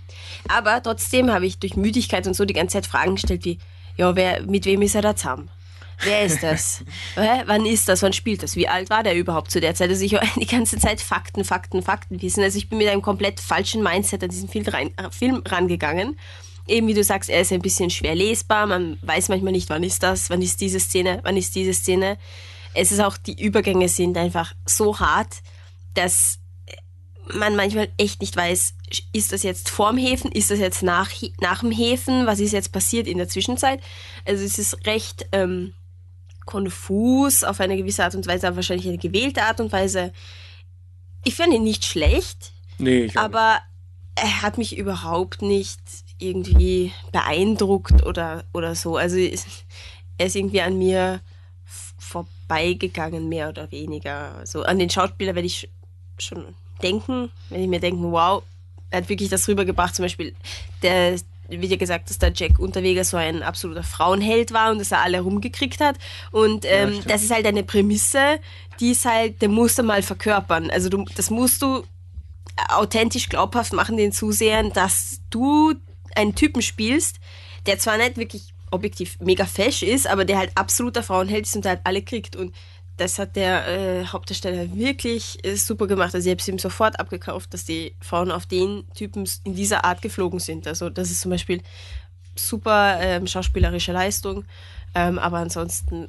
Aber 0.48 0.82
trotzdem 0.82 1.32
habe 1.32 1.46
ich 1.46 1.58
durch 1.58 1.76
Müdigkeit 1.76 2.26
und 2.26 2.34
so 2.34 2.44
die 2.44 2.54
ganze 2.54 2.74
Zeit 2.74 2.86
Fragen 2.86 3.14
gestellt 3.14 3.44
wie, 3.44 3.58
ja, 3.96 4.14
wer, 4.14 4.42
mit 4.42 4.66
wem 4.66 4.82
ist 4.82 4.96
er 4.96 5.02
da 5.02 5.16
zusammen? 5.16 5.48
Wer 6.02 6.24
ist 6.24 6.42
das? 6.42 6.84
Wann 7.46 7.64
ist 7.64 7.88
das? 7.88 8.02
Wann 8.02 8.12
spielt 8.12 8.42
das? 8.42 8.56
Wie 8.56 8.68
alt 8.68 8.90
war 8.90 9.02
der 9.02 9.16
überhaupt 9.16 9.50
zu 9.50 9.60
der 9.60 9.74
Zeit? 9.74 9.88
Also 9.88 10.04
ich 10.04 10.12
war 10.12 10.22
die 10.36 10.46
ganze 10.46 10.78
Zeit 10.78 11.00
Fakten, 11.00 11.44
Fakten, 11.44 11.82
Fakten 11.82 12.20
wissen. 12.20 12.42
Also 12.42 12.58
ich 12.58 12.68
bin 12.68 12.78
mit 12.78 12.88
einem 12.88 13.02
komplett 13.02 13.40
falschen 13.40 13.82
Mindset 13.82 14.22
an 14.22 14.30
diesen 14.30 14.48
Film, 14.48 14.66
rein, 14.66 14.90
äh, 14.98 15.10
Film 15.10 15.42
rangegangen. 15.46 16.18
Eben 16.68 16.88
wie 16.88 16.94
du 16.94 17.04
sagst, 17.04 17.30
er 17.30 17.42
ist 17.42 17.52
ein 17.52 17.62
bisschen 17.62 17.90
schwer 17.90 18.16
lesbar. 18.16 18.66
Man 18.66 18.98
weiß 19.02 19.28
manchmal 19.28 19.52
nicht, 19.52 19.70
wann 19.70 19.84
ist 19.84 20.02
das, 20.02 20.28
wann 20.28 20.42
ist 20.42 20.60
diese 20.60 20.80
Szene, 20.80 21.20
wann 21.22 21.36
ist 21.36 21.54
diese 21.54 21.72
Szene 21.72 22.18
es 22.76 22.92
ist 22.92 23.00
auch, 23.00 23.16
die 23.16 23.40
Übergänge 23.40 23.88
sind 23.88 24.16
einfach 24.16 24.54
so 24.66 25.00
hart, 25.00 25.42
dass 25.94 26.38
man 27.34 27.56
manchmal 27.56 27.88
echt 27.96 28.20
nicht 28.20 28.36
weiß, 28.36 28.74
ist 29.12 29.32
das 29.32 29.42
jetzt 29.42 29.68
vorm 29.68 29.96
Häfen, 29.96 30.30
ist 30.30 30.50
das 30.50 30.58
jetzt 30.58 30.82
nach, 30.82 31.10
nach 31.40 31.60
dem 31.60 31.72
Häfen, 31.72 32.26
was 32.26 32.38
ist 32.38 32.52
jetzt 32.52 32.70
passiert 32.70 33.08
in 33.08 33.18
der 33.18 33.28
Zwischenzeit. 33.28 33.80
Also 34.24 34.44
es 34.44 34.58
ist 34.58 34.86
recht 34.86 35.26
ähm, 35.32 35.74
konfus 36.44 37.42
auf 37.42 37.60
eine 37.60 37.76
gewisse 37.76 38.04
Art 38.04 38.14
und 38.14 38.26
Weise, 38.26 38.46
aber 38.46 38.56
wahrscheinlich 38.56 38.86
eine 38.86 38.98
gewählte 38.98 39.42
Art 39.42 39.60
und 39.60 39.72
Weise. 39.72 40.12
Ich 41.24 41.34
finde 41.34 41.56
ihn 41.56 41.64
nicht 41.64 41.84
schlecht, 41.84 42.52
nee, 42.78 43.10
aber 43.16 43.58
er 44.14 44.42
hat 44.42 44.56
mich 44.56 44.78
überhaupt 44.78 45.42
nicht 45.42 45.80
irgendwie 46.18 46.92
beeindruckt 47.10 48.06
oder, 48.06 48.44
oder 48.54 48.74
so. 48.74 48.96
Also 48.96 49.16
er 49.16 50.26
ist 50.26 50.36
irgendwie 50.36 50.62
an 50.62 50.78
mir 50.78 51.20
vorbeigegangen, 52.06 53.28
mehr 53.28 53.48
oder 53.48 53.70
weniger. 53.70 54.40
So 54.44 54.62
an 54.62 54.78
den 54.78 54.90
Schauspieler 54.90 55.34
werde 55.34 55.46
ich 55.46 55.68
schon 56.18 56.54
denken, 56.82 57.30
wenn 57.50 57.62
ich 57.62 57.68
mir 57.68 57.80
denke, 57.80 58.02
wow, 58.02 58.42
er 58.90 59.00
hat 59.00 59.08
wirklich 59.08 59.28
das 59.28 59.48
rübergebracht, 59.48 59.94
zum 59.94 60.04
Beispiel, 60.04 60.34
der 60.82 61.18
wie 61.48 61.68
dir 61.68 61.76
gesagt, 61.76 62.10
dass 62.10 62.18
der 62.18 62.32
Jack 62.34 62.58
Unterweger 62.58 63.04
so 63.04 63.16
ein 63.16 63.42
absoluter 63.44 63.84
Frauenheld 63.84 64.52
war 64.52 64.72
und 64.72 64.78
dass 64.78 64.90
er 64.90 65.02
alle 65.02 65.20
rumgekriegt 65.20 65.80
hat. 65.80 65.96
Und 66.32 66.64
ähm, 66.64 66.94
ja, 66.94 67.00
das 67.06 67.22
ist 67.22 67.30
halt 67.30 67.46
eine 67.46 67.62
Prämisse, 67.62 68.40
die 68.80 68.90
ist 68.90 69.04
halt, 69.04 69.42
der 69.42 69.48
musst 69.48 69.78
du 69.78 69.84
mal 69.84 70.02
verkörpern. 70.02 70.70
Also 70.70 70.88
du, 70.88 71.04
das 71.14 71.30
musst 71.30 71.62
du 71.62 71.84
authentisch 72.68 73.28
glaubhaft 73.28 73.72
machen 73.72 73.96
den 73.96 74.10
Zusehern, 74.10 74.72
dass 74.72 75.20
du 75.30 75.74
einen 76.16 76.34
Typen 76.34 76.62
spielst, 76.62 77.20
der 77.66 77.78
zwar 77.78 77.98
nicht 77.98 78.16
wirklich 78.16 78.54
objektiv 78.76 79.18
mega 79.20 79.44
fesch 79.44 79.82
ist, 79.82 80.06
aber 80.06 80.24
der 80.24 80.38
halt 80.38 80.52
absoluter 80.54 81.02
Frauenheld 81.02 81.46
ist 81.46 81.56
und 81.56 81.66
halt 81.66 81.80
alle 81.84 82.02
kriegt. 82.02 82.36
Und 82.36 82.54
das 82.96 83.18
hat 83.18 83.36
der 83.36 83.66
äh, 83.66 84.06
Hauptdarsteller 84.06 84.74
wirklich 84.74 85.44
äh, 85.44 85.56
super 85.56 85.86
gemacht. 85.86 86.14
Also 86.14 86.26
ich 86.26 86.30
habe 86.30 86.40
es 86.40 86.48
ihm 86.48 86.58
sofort 86.58 86.98
abgekauft, 86.98 87.52
dass 87.52 87.64
die 87.64 87.94
Frauen 88.00 88.30
auf 88.30 88.46
den 88.46 88.84
Typen 88.94 89.28
in 89.44 89.54
dieser 89.54 89.84
Art 89.84 90.00
geflogen 90.00 90.38
sind. 90.38 90.66
Also 90.66 90.88
das 90.88 91.10
ist 91.10 91.20
zum 91.20 91.30
Beispiel 91.30 91.62
super 92.34 92.98
ähm, 93.00 93.26
schauspielerische 93.26 93.92
Leistung. 93.92 94.44
Ähm, 94.94 95.18
aber 95.18 95.38
ansonsten 95.38 96.08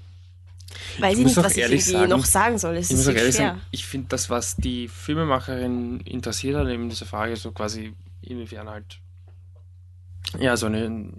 weiß 1.00 1.14
ich, 1.14 1.20
ich 1.20 1.26
nicht, 1.26 1.38
was 1.38 1.52
ich 1.52 1.64
irgendwie 1.64 1.80
sagen, 1.80 2.10
noch 2.10 2.26
sagen 2.26 2.58
soll. 2.58 2.78
Es 2.78 2.90
ich 2.90 2.98
muss 2.98 3.08
auch 3.08 3.12
ehrlich 3.12 3.36
schwer. 3.36 3.48
sagen, 3.50 3.62
ich 3.72 3.86
finde 3.86 4.08
das, 4.10 4.30
was 4.30 4.56
die 4.56 4.88
Filmemacherin 4.88 6.00
interessiert 6.02 6.56
hat, 6.56 6.68
in 6.68 6.90
dieser 6.90 7.06
Frage, 7.06 7.36
so 7.36 7.52
quasi 7.52 7.94
inwiefern 8.22 8.70
halt 8.70 9.00
ja, 10.40 10.58
so 10.58 10.68
eine 10.68 11.12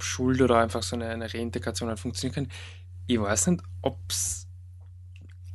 Schuld 0.00 0.40
oder 0.40 0.58
einfach 0.58 0.82
so 0.82 0.96
eine, 0.96 1.08
eine 1.08 1.32
Reintegration 1.32 1.88
halt 1.88 2.00
funktionieren 2.00 2.48
kann. 2.48 2.52
Ich 3.06 3.20
weiß 3.20 3.48
nicht, 3.48 3.62
ob 3.82 3.98
es 4.08 4.48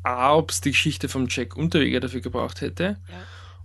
A, 0.04 0.36
ob 0.36 0.52
es 0.52 0.62
die 0.62 0.72
Geschichte 0.72 1.10
vom 1.10 1.28
Jack 1.30 1.58
Unterweger 1.58 2.00
dafür 2.00 2.22
gebraucht 2.22 2.62
hätte 2.62 2.98
ja. 3.10 3.16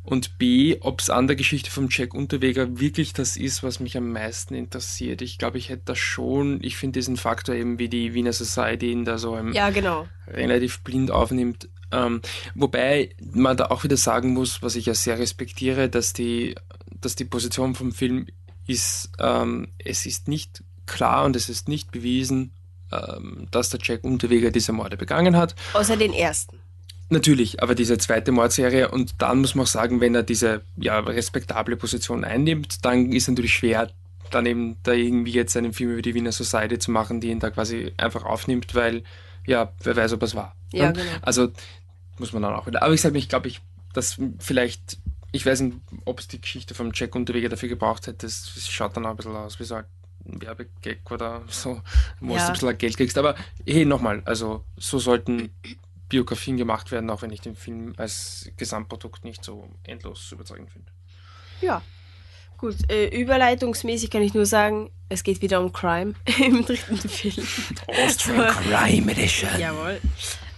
und 0.02 0.38
B, 0.38 0.76
ob 0.80 1.00
es 1.00 1.08
an 1.08 1.28
der 1.28 1.36
Geschichte 1.36 1.70
vom 1.70 1.86
Jack 1.88 2.14
Unterweger 2.14 2.80
wirklich 2.80 3.12
das 3.12 3.36
ist, 3.36 3.62
was 3.62 3.78
mich 3.78 3.96
am 3.96 4.10
meisten 4.10 4.54
interessiert. 4.54 5.22
Ich 5.22 5.38
glaube, 5.38 5.58
ich 5.58 5.68
hätte 5.68 5.82
das 5.84 5.98
schon, 5.98 6.62
ich 6.62 6.76
finde 6.76 6.98
diesen 6.98 7.16
Faktor 7.16 7.54
eben, 7.54 7.78
wie 7.78 7.88
die 7.88 8.14
Wiener 8.14 8.32
Society 8.32 8.90
ihn 8.90 9.04
da 9.04 9.18
so 9.18 9.38
ja, 9.38 9.70
genau. 9.70 10.08
relativ 10.26 10.82
blind 10.82 11.12
aufnimmt. 11.12 11.68
Ähm, 11.92 12.22
wobei 12.54 13.14
man 13.20 13.56
da 13.56 13.66
auch 13.66 13.84
wieder 13.84 13.98
sagen 13.98 14.32
muss, 14.32 14.62
was 14.62 14.76
ich 14.76 14.86
ja 14.86 14.94
sehr 14.94 15.18
respektiere, 15.18 15.88
dass 15.88 16.12
die, 16.12 16.54
dass 17.00 17.14
die 17.14 17.26
Position 17.26 17.74
vom 17.74 17.92
Film 17.92 18.26
ist, 18.66 19.10
ähm, 19.18 19.68
es 19.78 20.06
ist 20.06 20.28
nicht 20.28 20.62
klar 20.86 21.24
und 21.24 21.36
es 21.36 21.48
ist 21.48 21.68
nicht 21.68 21.90
bewiesen, 21.90 22.52
ähm, 22.90 23.46
dass 23.50 23.70
der 23.70 23.80
Jack 23.82 24.04
Unterweger 24.04 24.50
diese 24.50 24.72
Morde 24.72 24.96
begangen 24.96 25.36
hat. 25.36 25.54
Außer 25.72 25.96
den 25.96 26.12
ersten. 26.12 26.58
Natürlich, 27.08 27.62
aber 27.62 27.74
diese 27.74 27.98
zweite 27.98 28.32
Mordserie 28.32 28.88
und 28.88 29.14
dann 29.18 29.40
muss 29.40 29.54
man 29.54 29.64
auch 29.64 29.68
sagen, 29.68 30.00
wenn 30.00 30.14
er 30.14 30.22
diese 30.22 30.62
ja, 30.76 30.98
respektable 30.98 31.76
Position 31.76 32.24
einnimmt, 32.24 32.84
dann 32.84 33.12
ist 33.12 33.24
es 33.24 33.28
natürlich 33.28 33.52
schwer, 33.52 33.90
dann 34.30 34.46
eben 34.46 34.76
da 34.82 34.92
irgendwie 34.92 35.32
jetzt 35.32 35.56
einen 35.56 35.74
Film 35.74 35.92
über 35.92 36.02
die 36.02 36.14
Wiener 36.14 36.32
Society 36.32 36.78
zu 36.78 36.90
machen, 36.90 37.20
die 37.20 37.28
ihn 37.28 37.38
da 37.38 37.50
quasi 37.50 37.92
einfach 37.98 38.24
aufnimmt, 38.24 38.74
weil 38.74 39.02
ja, 39.46 39.72
wer 39.82 39.96
weiß, 39.96 40.14
ob 40.14 40.22
es 40.22 40.34
war. 40.34 40.56
Ja, 40.72 40.92
genau. 40.92 41.04
Also 41.20 41.50
muss 42.18 42.32
man 42.32 42.42
dann 42.42 42.54
auch 42.54 42.66
wieder. 42.66 42.82
Aber 42.82 42.94
ich 42.94 43.00
sage 43.00 43.18
ich 43.18 43.28
glaube, 43.28 43.48
ich, 43.48 43.60
dass 43.92 44.18
vielleicht 44.38 44.98
ich 45.32 45.46
weiß 45.46 45.60
nicht, 45.60 45.78
ob 46.04 46.20
es 46.20 46.28
die 46.28 46.40
Geschichte 46.40 46.74
vom 46.74 46.92
Jack 46.94 47.14
Unterweger 47.14 47.48
dafür 47.48 47.70
gebraucht 47.70 48.06
hätte. 48.06 48.26
Das, 48.26 48.52
schaut 48.68 48.96
dann 48.96 49.06
auch 49.06 49.10
ein 49.10 49.16
bisschen 49.16 49.34
aus 49.34 49.58
wie 49.58 49.64
so 49.64 49.76
ein 49.76 49.84
Werbegag 50.24 51.10
oder 51.10 51.42
so, 51.48 51.80
wo 52.20 52.34
ja. 52.34 52.40
du 52.40 52.46
ein 52.46 52.52
bisschen 52.52 52.78
Geld 52.78 52.96
kriegst. 52.96 53.18
Aber 53.18 53.34
hey, 53.66 53.84
nochmal, 53.84 54.22
also 54.26 54.64
so 54.76 54.98
sollten 54.98 55.50
Biografien 56.08 56.58
gemacht 56.58 56.90
werden, 56.90 57.08
auch 57.08 57.22
wenn 57.22 57.32
ich 57.32 57.40
den 57.40 57.56
Film 57.56 57.94
als 57.96 58.50
Gesamtprodukt 58.58 59.24
nicht 59.24 59.42
so 59.42 59.68
endlos 59.84 60.30
überzeugend 60.30 60.70
finde. 60.70 60.92
Ja. 61.62 61.80
Gut, 62.58 62.76
äh, 62.90 63.08
überleitungsmäßig 63.08 64.10
kann 64.10 64.22
ich 64.22 64.34
nur 64.34 64.46
sagen, 64.46 64.90
es 65.08 65.24
geht 65.24 65.40
wieder 65.42 65.60
um 65.60 65.72
Crime 65.72 66.14
im 66.38 66.64
dritten 66.64 66.96
Film. 67.08 67.46
Austrian 67.88 68.48
Crime 68.48 69.10
Edition. 69.10 69.50
Jawohl. 69.58 70.00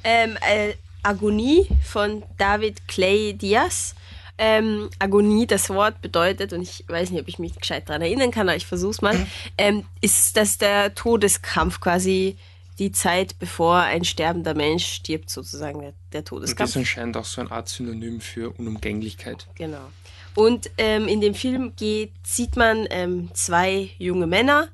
Ähm, 0.03 0.37
äh, 0.43 0.75
Agonie 1.03 1.69
von 1.83 2.25
David 2.37 2.89
Clay 2.89 3.35
Diaz 3.35 3.95
ähm, 4.39 4.91
Agonie, 4.99 5.47
das 5.47 5.71
Wort 5.71 6.01
bedeutet, 6.01 6.53
und 6.53 6.63
ich 6.63 6.85
weiß 6.89 7.11
nicht, 7.11 7.21
ob 7.21 7.29
ich 7.29 7.39
mich 7.39 7.55
gescheit 7.59 7.89
daran 7.89 8.03
erinnern 8.03 8.31
kann, 8.31 8.49
aber 8.49 8.57
ich 8.57 8.67
versuch's 8.67 9.01
mal, 9.01 9.17
mhm. 9.17 9.27
ähm, 9.59 9.85
ist 10.01 10.37
das 10.37 10.59
der 10.59 10.95
Todeskampf 10.95 11.81
quasi 11.81 12.37
die 12.79 12.91
Zeit, 12.91 13.39
bevor 13.39 13.77
ein 13.77 14.05
sterbender 14.05 14.55
Mensch 14.55 14.87
stirbt, 14.87 15.31
sozusagen 15.31 15.81
der, 15.81 15.95
der 16.13 16.25
Todeskampf. 16.25 16.71
Und 16.71 16.75
das 16.75 16.77
anscheinend 16.77 17.17
auch 17.17 17.25
so 17.25 17.41
eine 17.41 17.53
Art 17.53 17.69
Synonym 17.69 18.21
für 18.21 18.51
Unumgänglichkeit. 18.59 19.47
Genau. 19.55 19.87
Und 20.35 20.71
ähm, 20.79 21.07
in 21.07 21.21
dem 21.21 21.35
Film 21.35 21.75
geht, 21.77 22.13
sieht 22.25 22.57
man 22.57 22.87
ähm, 22.91 23.31
zwei 23.35 23.91
junge 23.99 24.27
Männer 24.27 24.69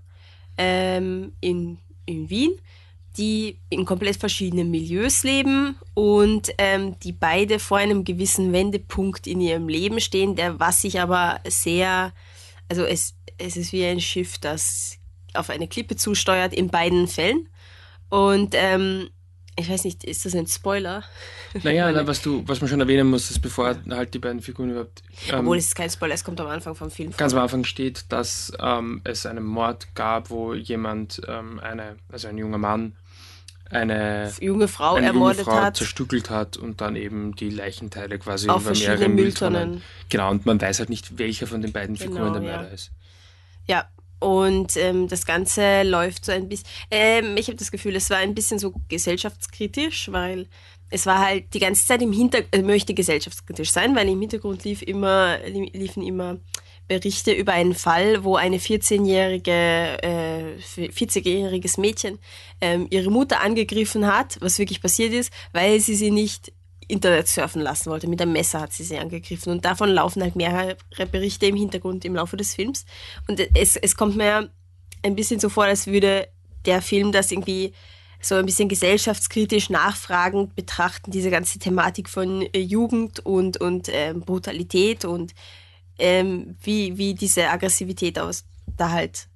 ähm, 0.56 1.32
in, 1.40 1.78
in 2.06 2.30
Wien, 2.30 2.52
die 3.16 3.58
in 3.68 3.84
komplett 3.84 4.16
verschiedenen 4.16 4.70
Milieus 4.70 5.24
leben 5.24 5.76
und 5.94 6.52
ähm, 6.58 6.98
die 7.00 7.12
beide 7.12 7.58
vor 7.58 7.78
einem 7.78 8.04
gewissen 8.04 8.52
Wendepunkt 8.52 9.26
in 9.26 9.40
ihrem 9.40 9.68
Leben 9.68 10.00
stehen, 10.00 10.36
der 10.36 10.60
was 10.60 10.82
sich 10.82 11.00
aber 11.00 11.40
sehr, 11.46 12.12
also 12.68 12.84
es, 12.84 13.14
es 13.38 13.56
ist 13.56 13.72
wie 13.72 13.84
ein 13.84 14.00
Schiff, 14.00 14.38
das 14.38 14.98
auf 15.34 15.50
eine 15.50 15.68
Klippe 15.68 15.96
zusteuert 15.96 16.54
in 16.54 16.68
beiden 16.68 17.08
Fällen. 17.08 17.48
Und 18.08 18.54
ähm, 18.56 19.10
ich 19.56 19.68
weiß 19.68 19.84
nicht, 19.84 20.04
ist 20.04 20.24
das 20.24 20.34
ein 20.34 20.46
Spoiler? 20.46 21.04
Naja, 21.64 21.90
na, 21.90 22.06
was, 22.06 22.22
du, 22.22 22.44
was 22.46 22.60
man 22.60 22.70
schon 22.70 22.80
erwähnen 22.80 23.10
muss, 23.10 23.28
ist, 23.28 23.40
bevor 23.40 23.76
halt 23.90 24.14
die 24.14 24.20
beiden 24.20 24.40
Figuren 24.40 24.70
überhaupt. 24.70 25.02
Ähm, 25.28 25.40
Obwohl 25.40 25.56
es 25.56 25.66
ist 25.66 25.74
kein 25.74 25.90
Spoiler, 25.90 26.14
es 26.14 26.22
kommt 26.22 26.40
am 26.40 26.46
Anfang 26.46 26.76
vom 26.76 26.92
Film 26.92 27.10
vor. 27.10 27.18
Ganz 27.18 27.32
am 27.34 27.40
Anfang 27.40 27.64
steht, 27.64 28.04
dass 28.08 28.52
ähm, 28.60 29.00
es 29.02 29.26
einen 29.26 29.44
Mord 29.44 29.88
gab, 29.96 30.30
wo 30.30 30.54
jemand, 30.54 31.20
ähm, 31.26 31.58
eine, 31.58 31.96
also 32.08 32.28
ein 32.28 32.38
junger 32.38 32.58
Mann, 32.58 32.94
eine 33.70 34.32
junge 34.40 34.68
Frau 34.68 34.94
eine 34.94 35.06
ermordet 35.06 35.46
junge 35.46 35.50
Frau 35.50 35.62
hat. 35.62 35.76
zerstückelt 35.76 36.28
hat 36.28 36.56
und 36.56 36.80
dann 36.80 36.96
eben 36.96 37.34
die 37.36 37.50
Leichenteile 37.50 38.18
quasi 38.18 38.48
Auf 38.48 38.62
über 38.62 38.76
mehrere 38.76 39.08
Mülltonnen. 39.08 39.82
Genau, 40.08 40.30
und 40.30 40.44
man 40.44 40.60
weiß 40.60 40.80
halt 40.80 40.90
nicht, 40.90 41.18
welcher 41.18 41.46
von 41.46 41.62
den 41.62 41.72
beiden 41.72 41.94
genau, 41.94 42.12
Figuren 42.12 42.32
der 42.32 42.42
Mörder 42.42 42.68
ja. 42.68 42.74
ist. 42.74 42.90
Ja, 43.66 43.88
und 44.18 44.76
ähm, 44.76 45.08
das 45.08 45.24
Ganze 45.24 45.82
läuft 45.82 46.26
so 46.26 46.32
ein 46.32 46.48
bisschen, 46.48 46.68
ähm, 46.90 47.36
ich 47.36 47.46
habe 47.46 47.56
das 47.56 47.70
Gefühl, 47.70 47.96
es 47.96 48.10
war 48.10 48.18
ein 48.18 48.34
bisschen 48.34 48.58
so 48.58 48.74
gesellschaftskritisch, 48.88 50.12
weil 50.12 50.46
es 50.90 51.06
war 51.06 51.20
halt 51.20 51.54
die 51.54 51.60
ganze 51.60 51.86
Zeit 51.86 52.02
im 52.02 52.12
Hintergrund, 52.12 52.54
äh, 52.54 52.62
möchte 52.62 52.92
gesellschaftskritisch 52.92 53.70
sein, 53.70 53.96
weil 53.96 54.08
im 54.08 54.20
Hintergrund 54.20 54.64
lief 54.64 54.82
immer, 54.82 55.38
liefen 55.46 56.02
immer 56.02 56.36
Berichte 56.90 57.30
über 57.30 57.52
einen 57.52 57.74
Fall, 57.74 58.24
wo 58.24 58.34
eine 58.34 58.56
14-jährige, 58.56 59.52
äh, 60.02 60.56
40-jähriges 60.58 61.80
Mädchen 61.80 62.18
ähm, 62.60 62.88
ihre 62.90 63.12
Mutter 63.12 63.40
angegriffen 63.40 64.08
hat, 64.08 64.38
was 64.40 64.58
wirklich 64.58 64.82
passiert 64.82 65.12
ist, 65.12 65.32
weil 65.52 65.78
sie 65.78 65.94
sie 65.94 66.10
nicht 66.10 66.52
Internet 66.88 67.28
surfen 67.28 67.62
lassen 67.62 67.92
wollte. 67.92 68.08
Mit 68.08 68.20
einem 68.20 68.32
Messer 68.32 68.62
hat 68.62 68.72
sie 68.72 68.82
sie 68.82 68.98
angegriffen. 68.98 69.52
Und 69.52 69.64
davon 69.64 69.88
laufen 69.88 70.20
halt 70.20 70.34
mehrere 70.34 70.76
Berichte 71.12 71.46
im 71.46 71.54
Hintergrund 71.54 72.04
im 72.04 72.16
Laufe 72.16 72.36
des 72.36 72.56
Films. 72.56 72.84
Und 73.28 73.40
es, 73.54 73.76
es 73.76 73.94
kommt 73.94 74.16
mir 74.16 74.50
ein 75.04 75.14
bisschen 75.14 75.38
so 75.38 75.48
vor, 75.48 75.66
als 75.66 75.86
würde 75.86 76.26
der 76.66 76.82
Film 76.82 77.12
das 77.12 77.30
irgendwie 77.30 77.72
so 78.20 78.34
ein 78.34 78.46
bisschen 78.46 78.68
gesellschaftskritisch 78.68 79.70
nachfragend 79.70 80.56
betrachten, 80.56 81.12
diese 81.12 81.30
ganze 81.30 81.60
Thematik 81.60 82.08
von 82.08 82.42
äh, 82.52 82.58
Jugend 82.58 83.20
und, 83.20 83.58
und 83.58 83.88
ähm, 83.92 84.22
Brutalität 84.22 85.04
und 85.04 85.34
ähm, 86.00 86.56
wie, 86.62 86.98
wie 86.98 87.14
diese 87.14 87.48
Aggressivität 87.48 88.18
aus, 88.18 88.44
da 88.76 88.90
halt 88.90 89.28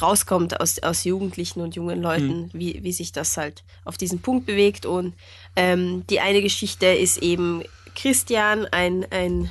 rauskommt 0.00 0.60
aus, 0.60 0.80
aus 0.80 1.04
Jugendlichen 1.04 1.60
und 1.60 1.76
jungen 1.76 2.02
Leuten, 2.02 2.42
mhm. 2.42 2.50
wie, 2.52 2.82
wie 2.82 2.92
sich 2.92 3.12
das 3.12 3.36
halt 3.36 3.62
auf 3.84 3.96
diesen 3.96 4.20
Punkt 4.20 4.46
bewegt. 4.46 4.86
Und 4.86 5.14
ähm, 5.56 6.04
die 6.08 6.20
eine 6.20 6.42
Geschichte 6.42 6.86
ist 6.86 7.18
eben 7.18 7.62
Christian, 7.94 8.66
ein, 8.66 9.06
ein 9.10 9.50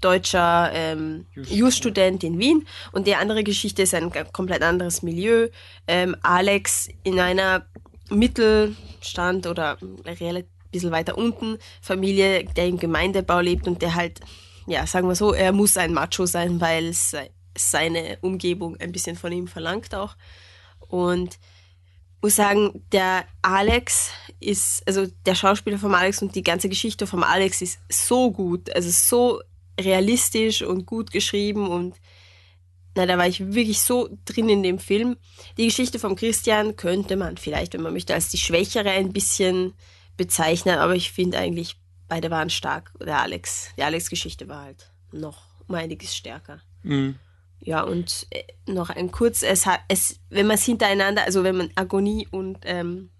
deutscher 0.00 0.70
ähm, 0.72 1.26
Jus-Student 1.34 2.22
in 2.22 2.38
Wien. 2.38 2.66
Und 2.92 3.06
die 3.06 3.14
andere 3.14 3.42
Geschichte 3.44 3.82
ist 3.82 3.94
ein 3.94 4.12
komplett 4.32 4.62
anderes 4.62 5.02
Milieu. 5.02 5.48
Ähm, 5.86 6.16
Alex 6.22 6.88
in 7.02 7.18
einer 7.18 7.66
Mittelstand 8.10 9.46
oder 9.46 9.78
relativ 10.04 10.58
bisschen 10.70 10.90
weiter 10.90 11.16
unten 11.16 11.58
Familie, 11.80 12.44
der 12.44 12.66
im 12.66 12.78
Gemeindebau 12.78 13.40
lebt 13.40 13.66
und 13.66 13.82
der 13.82 13.94
halt, 13.94 14.20
ja, 14.68 14.86
sagen 14.86 15.08
wir 15.08 15.14
so, 15.14 15.32
er 15.32 15.52
muss 15.52 15.76
ein 15.76 15.92
Macho 15.92 16.26
sein, 16.26 16.60
weil 16.60 16.88
es 16.88 17.16
seine 17.56 18.18
Umgebung 18.20 18.76
ein 18.78 18.92
bisschen 18.92 19.16
von 19.16 19.32
ihm 19.32 19.48
verlangt 19.48 19.94
auch. 19.94 20.16
Und 20.78 21.38
muss 22.20 22.36
sagen, 22.36 22.84
der 22.92 23.24
Alex 23.42 24.10
ist, 24.40 24.86
also 24.86 25.06
der 25.26 25.34
Schauspieler 25.34 25.78
vom 25.78 25.94
Alex 25.94 26.20
und 26.22 26.34
die 26.34 26.42
ganze 26.42 26.68
Geschichte 26.68 27.06
vom 27.06 27.22
Alex 27.22 27.62
ist 27.62 27.78
so 27.88 28.30
gut, 28.30 28.74
also 28.74 28.90
so 28.90 29.40
realistisch 29.80 30.62
und 30.62 30.86
gut 30.86 31.10
geschrieben 31.12 31.68
und 31.68 31.96
na, 32.96 33.06
da 33.06 33.16
war 33.16 33.28
ich 33.28 33.52
wirklich 33.54 33.80
so 33.80 34.08
drin 34.24 34.48
in 34.48 34.64
dem 34.64 34.80
Film. 34.80 35.16
Die 35.56 35.66
Geschichte 35.66 36.00
vom 36.00 36.16
Christian 36.16 36.74
könnte 36.74 37.14
man 37.14 37.36
vielleicht, 37.36 37.74
wenn 37.74 37.82
man 37.82 37.92
möchte, 37.92 38.12
als 38.12 38.30
die 38.30 38.38
schwächere 38.38 38.90
ein 38.90 39.12
bisschen 39.12 39.74
bezeichnen, 40.16 40.78
aber 40.78 40.96
ich 40.96 41.12
finde 41.12 41.38
eigentlich, 41.38 41.76
beide 42.08 42.30
waren 42.30 42.50
stark. 42.50 42.92
Der 43.00 43.20
Alex, 43.20 43.70
die 43.76 43.82
Alex-Geschichte 43.82 44.48
war 44.48 44.62
halt 44.62 44.90
noch 45.12 45.42
um 45.66 45.74
einiges 45.74 46.16
stärker. 46.16 46.60
Mhm. 46.82 47.16
Ja, 47.60 47.82
und 47.82 48.26
äh, 48.30 48.44
noch 48.66 48.90
ein 48.90 49.10
kurz, 49.10 49.42
es 49.42 49.66
hat, 49.66 49.80
es, 49.88 50.20
wenn 50.30 50.46
man 50.46 50.54
es 50.54 50.64
hintereinander, 50.64 51.24
also 51.24 51.44
wenn 51.44 51.56
man 51.56 51.70
Agonie 51.74 52.28
und, 52.30 52.58
ähm, 52.64 53.10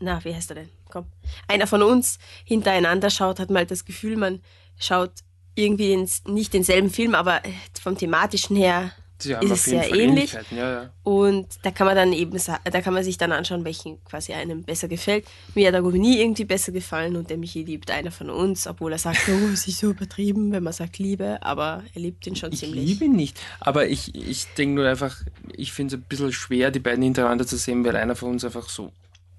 na, 0.00 0.22
wie 0.24 0.34
heißt 0.34 0.50
er 0.50 0.56
denn? 0.56 0.68
Komm. 0.90 1.06
Einer 1.48 1.66
von 1.66 1.82
uns 1.82 2.18
hintereinander 2.44 3.08
schaut, 3.08 3.38
hat 3.38 3.50
man 3.50 3.58
halt 3.58 3.70
das 3.70 3.84
Gefühl, 3.84 4.16
man 4.16 4.42
schaut 4.78 5.12
irgendwie 5.54 5.92
ins, 5.92 6.24
nicht 6.24 6.54
denselben 6.54 6.90
Film, 6.90 7.14
aber 7.14 7.44
äh, 7.44 7.52
vom 7.80 7.96
thematischen 7.96 8.56
her 8.56 8.92
Sie 9.22 9.32
ist 9.32 9.64
sehr 9.64 9.94
ähnlich. 9.94 10.36
Ja, 10.50 10.70
ja. 10.70 10.90
Und 11.02 11.46
da 11.62 11.70
kann 11.70 11.86
man 11.86 11.96
dann 11.96 12.12
eben, 12.12 12.36
da 12.64 12.80
kann 12.80 12.94
man 12.94 13.04
sich 13.04 13.18
dann 13.18 13.32
anschauen, 13.32 13.64
welchen 13.64 14.02
quasi 14.04 14.32
einem 14.32 14.62
besser 14.64 14.88
gefällt. 14.88 15.26
Mir 15.54 15.68
hat 15.68 15.74
Agonie 15.74 16.20
irgendwie 16.20 16.44
besser 16.44 16.72
gefallen 16.72 17.16
und 17.16 17.30
der 17.30 17.38
Michi 17.38 17.62
liebt 17.62 17.90
einer 17.90 18.10
von 18.10 18.30
uns, 18.30 18.66
obwohl 18.66 18.92
er 18.92 18.98
sagt, 18.98 19.20
oh, 19.28 19.48
es 19.52 19.66
ist 19.68 19.78
so 19.78 19.90
übertrieben, 19.90 20.52
wenn 20.52 20.62
man 20.62 20.72
sagt 20.72 20.98
Liebe, 20.98 21.38
aber 21.42 21.84
er 21.94 22.00
liebt 22.00 22.26
ihn 22.26 22.36
schon 22.36 22.52
ich 22.52 22.60
ziemlich. 22.60 22.82
Ich 22.82 22.88
liebe 22.90 23.04
ihn 23.06 23.16
nicht, 23.16 23.40
aber 23.60 23.88
ich, 23.88 24.14
ich 24.14 24.46
denke 24.54 24.74
nur 24.74 24.88
einfach, 24.88 25.16
ich 25.54 25.72
finde 25.72 25.96
es 25.96 26.00
ein 26.00 26.04
bisschen 26.08 26.32
schwer, 26.32 26.70
die 26.70 26.80
beiden 26.80 27.02
hintereinander 27.02 27.46
zu 27.46 27.56
sehen, 27.56 27.84
weil 27.84 27.96
einer 27.96 28.16
von 28.16 28.30
uns 28.30 28.44
einfach 28.44 28.68
so 28.68 28.92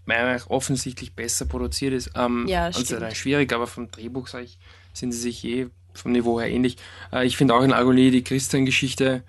meiner 0.05 0.39
offensichtlich 0.49 1.13
besser 1.13 1.45
produziert 1.45 1.93
ist. 1.93 2.11
Ähm, 2.15 2.45
ja, 2.47 2.65
also 2.65 2.83
stimmt. 2.83 3.15
schwierig, 3.15 3.53
aber 3.53 3.67
vom 3.67 3.89
Drehbuch, 3.89 4.27
sage 4.27 4.45
ich, 4.45 4.57
sind 4.93 5.11
sie 5.11 5.19
sich 5.19 5.43
eh 5.45 5.67
vom 5.93 6.11
Niveau 6.11 6.39
her 6.39 6.49
ähnlich. 6.49 6.77
Äh, 7.11 7.25
ich 7.25 7.37
finde 7.37 7.55
auch 7.55 7.63
in 7.63 7.73
Agonie 7.73 8.11
die 8.11 8.23
Christian-Geschichte 8.23 9.23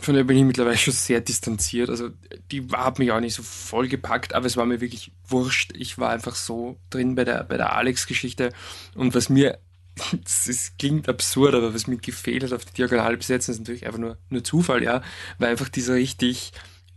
von 0.00 0.14
der 0.14 0.24
bin 0.24 0.36
ich 0.36 0.44
mittlerweile 0.44 0.76
schon 0.76 0.94
sehr 0.94 1.20
distanziert. 1.20 1.90
Also 1.90 2.10
die 2.52 2.66
hat 2.72 2.98
mich 2.98 3.10
auch 3.10 3.20
nicht 3.20 3.34
so 3.34 3.42
voll 3.42 3.88
gepackt, 3.88 4.34
aber 4.34 4.46
es 4.46 4.56
war 4.56 4.64
mir 4.64 4.80
wirklich 4.80 5.12
wurscht. 5.26 5.72
Ich 5.76 5.98
war 5.98 6.10
einfach 6.10 6.34
so 6.34 6.78
drin 6.90 7.14
bei 7.14 7.24
der, 7.24 7.44
bei 7.44 7.56
der 7.56 7.74
Alex-Geschichte. 7.74 8.52
Und 8.94 9.14
was 9.14 9.28
mir, 9.28 9.58
das 10.22 10.72
klingt 10.78 11.08
absurd, 11.08 11.54
aber 11.54 11.74
was 11.74 11.86
mir 11.86 11.96
gefehlt 11.96 12.44
hat 12.44 12.52
auf 12.52 12.64
die 12.64 12.74
Diagonale 12.74 13.16
besetzen, 13.16 13.52
ist 13.52 13.58
natürlich 13.58 13.86
einfach 13.86 13.98
nur, 13.98 14.18
nur 14.30 14.44
Zufall, 14.44 14.82
ja. 14.82 15.02
War 15.38 15.48
einfach 15.48 15.68
dieser 15.68 15.94
richtig 15.94 16.52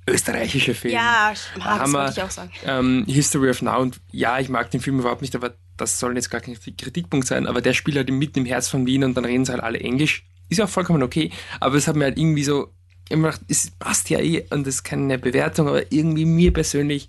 österreichische 0.08 0.76
Film. 0.76 0.94
Ja, 0.94 1.32
das 1.32 1.94
wollte 1.94 2.12
ich 2.12 2.24
auch 2.24 2.32
sagen. 2.32 2.52
Ähm, 2.66 3.06
History 3.08 3.50
of 3.50 3.62
Now. 3.62 3.80
Und 3.80 4.00
ja, 4.12 4.40
ich 4.40 4.50
mag 4.50 4.70
den 4.70 4.82
Film 4.82 5.00
überhaupt 5.00 5.22
nicht, 5.22 5.36
aber 5.36 5.56
das 5.78 6.00
soll 6.00 6.16
jetzt 6.16 6.30
gar 6.30 6.42
kein 6.42 6.56
Kritikpunkt 6.56 7.26
sein. 7.26 7.48
Aber 7.48 7.62
der 7.62 7.74
spielt 7.74 7.98
halt 7.98 8.12
mitten 8.12 8.40
im 8.40 8.46
Herz 8.46 8.68
von 8.68 8.86
Wien 8.86 9.04
und 9.04 9.16
dann 9.16 9.26
reden 9.26 9.46
sie 9.46 9.52
halt 9.52 9.64
alle 9.64 9.80
Englisch. 9.80 10.26
Ist 10.50 10.58
ja 10.58 10.66
auch 10.66 10.70
vollkommen 10.70 11.02
okay. 11.02 11.32
Aber 11.60 11.76
es 11.76 11.88
hat 11.88 11.96
mir 11.96 12.06
halt 12.06 12.18
irgendwie 12.18 12.44
so 12.44 12.74
immer 13.12 13.32
gedacht, 13.32 13.46
es 13.48 13.72
passt 13.72 14.10
ja 14.10 14.20
eh 14.20 14.46
und 14.50 14.66
das 14.66 14.76
ist 14.76 14.84
keine 14.84 15.18
Bewertung, 15.18 15.68
aber 15.68 15.92
irgendwie 15.92 16.26
mir 16.26 16.54
persönlich, 16.54 17.08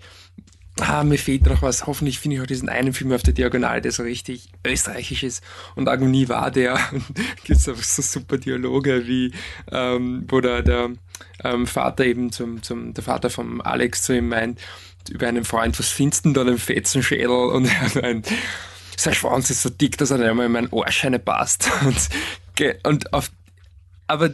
ah, 0.79 1.03
mir 1.03 1.17
fehlt 1.17 1.45
noch 1.45 1.61
was. 1.61 1.87
Hoffentlich 1.87 2.19
finde 2.19 2.37
ich 2.37 2.41
auch 2.41 2.47
diesen 2.47 2.69
einen 2.69 2.93
Film 2.93 3.11
auf 3.11 3.23
der 3.23 3.33
Diagonale, 3.33 3.81
der 3.81 3.91
so 3.91 4.03
richtig 4.03 4.49
österreichisch 4.65 5.23
ist 5.23 5.43
und 5.75 5.87
Agonie 5.87 6.29
war 6.29 6.51
der. 6.51 6.79
Und 6.91 7.05
gibt 7.43 7.59
es 7.59 7.69
einfach 7.69 7.83
so 7.83 8.01
super 8.01 8.37
Dialoge, 8.37 9.07
wie 9.07 9.33
ähm, 9.71 10.25
wo 10.27 10.41
der, 10.41 10.61
der 10.61 10.91
ähm, 11.43 11.67
Vater 11.67 12.05
eben 12.05 12.31
zum, 12.31 12.61
zum, 12.63 12.93
der 12.93 13.03
Vater 13.03 13.29
von 13.29 13.61
Alex 13.61 14.03
zu 14.03 14.15
ihm 14.15 14.29
meint, 14.29 14.59
über 15.09 15.27
einen 15.27 15.43
Freund, 15.43 15.77
was 15.79 15.89
findest 15.89 16.25
du 16.25 16.29
denn 16.29 16.33
da, 16.33 16.41
einen 16.41 16.57
Fetzenschädel? 16.57 17.29
Und 17.29 17.65
er 17.65 18.01
meint, 18.01 18.27
sein 18.97 19.13
Schwanz 19.13 19.49
ist 19.49 19.61
so 19.61 19.69
dick, 19.69 19.97
dass 19.97 20.11
er 20.11 20.17
nicht 20.17 20.29
einmal 20.29 20.45
in 20.45 20.51
meinen 20.51 20.69
Ohrscheine 20.69 21.19
passt. 21.19 21.69
Und, 21.85 22.09
und 22.83 23.13
auf, 23.13 23.31
aber 24.05 24.29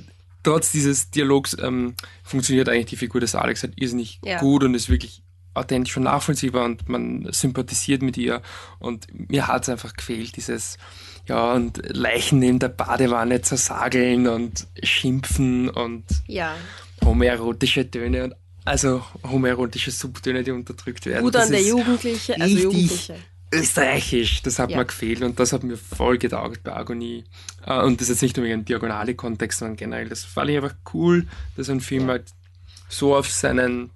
trotz 0.49 0.71
dieses 0.71 1.11
Dialogs 1.11 1.55
ähm, 1.61 1.93
funktioniert 2.23 2.69
eigentlich 2.69 2.87
die 2.87 2.95
Figur 2.95 3.21
des 3.21 3.35
Alex 3.35 3.61
halt 3.61 3.73
irrsinnig 3.75 4.19
ja. 4.23 4.39
gut 4.39 4.63
und 4.63 4.73
ist 4.73 4.89
wirklich 4.89 5.21
authentisch 5.53 5.95
und 5.97 6.03
nachvollziehbar 6.03 6.65
und 6.65 6.89
man 6.89 7.27
sympathisiert 7.31 8.01
mit 8.01 8.17
ihr 8.17 8.41
und 8.79 9.05
mir 9.29 9.47
hat 9.47 9.63
es 9.63 9.69
einfach 9.69 9.93
gefehlt, 9.93 10.35
dieses 10.37 10.79
ja 11.27 11.53
und 11.53 11.79
Leichen 11.85 12.39
neben 12.39 12.57
der 12.57 12.69
Badewanne 12.69 13.43
zersageln 13.43 14.27
und 14.27 14.65
schimpfen 14.81 15.69
und 15.69 16.05
ja. 16.25 16.55
homoerotische 17.05 17.89
Töne 17.89 18.23
und 18.23 18.35
also 18.65 19.03
homoerotische 19.23 19.91
Subtöne, 19.91 20.43
die 20.43 20.51
unterdrückt 20.51 21.05
werden. 21.05 21.25
Gut 21.25 21.35
an 21.35 21.51
der 21.51 21.61
Jugendliche, 21.61 22.41
also 22.41 22.57
Jugendliche 22.57 23.17
österreichisch, 23.51 24.41
das 24.43 24.59
hat 24.59 24.69
ja. 24.69 24.77
mir 24.77 24.85
gefehlt 24.85 25.21
und 25.21 25.39
das 25.39 25.53
hat 25.53 25.63
mir 25.63 25.77
voll 25.77 26.17
getaugt 26.17 26.63
bei 26.63 26.75
Agonie. 26.75 27.25
Äh, 27.65 27.81
und 27.81 27.99
das 27.99 28.09
ist 28.09 28.17
jetzt 28.17 28.21
nicht 28.21 28.37
nur 28.37 28.45
im 28.45 28.65
diagonale 28.65 29.15
Kontext, 29.15 29.59
sondern 29.59 29.77
generell. 29.77 30.09
Das 30.09 30.23
fand 30.23 30.49
ich 30.49 30.57
einfach 30.57 30.75
cool, 30.93 31.27
dass 31.57 31.69
ein 31.69 31.81
Film 31.81 32.03
ja. 32.03 32.09
halt 32.09 32.25
so 32.87 33.15
auf 33.15 33.29
seinen, 33.29 33.91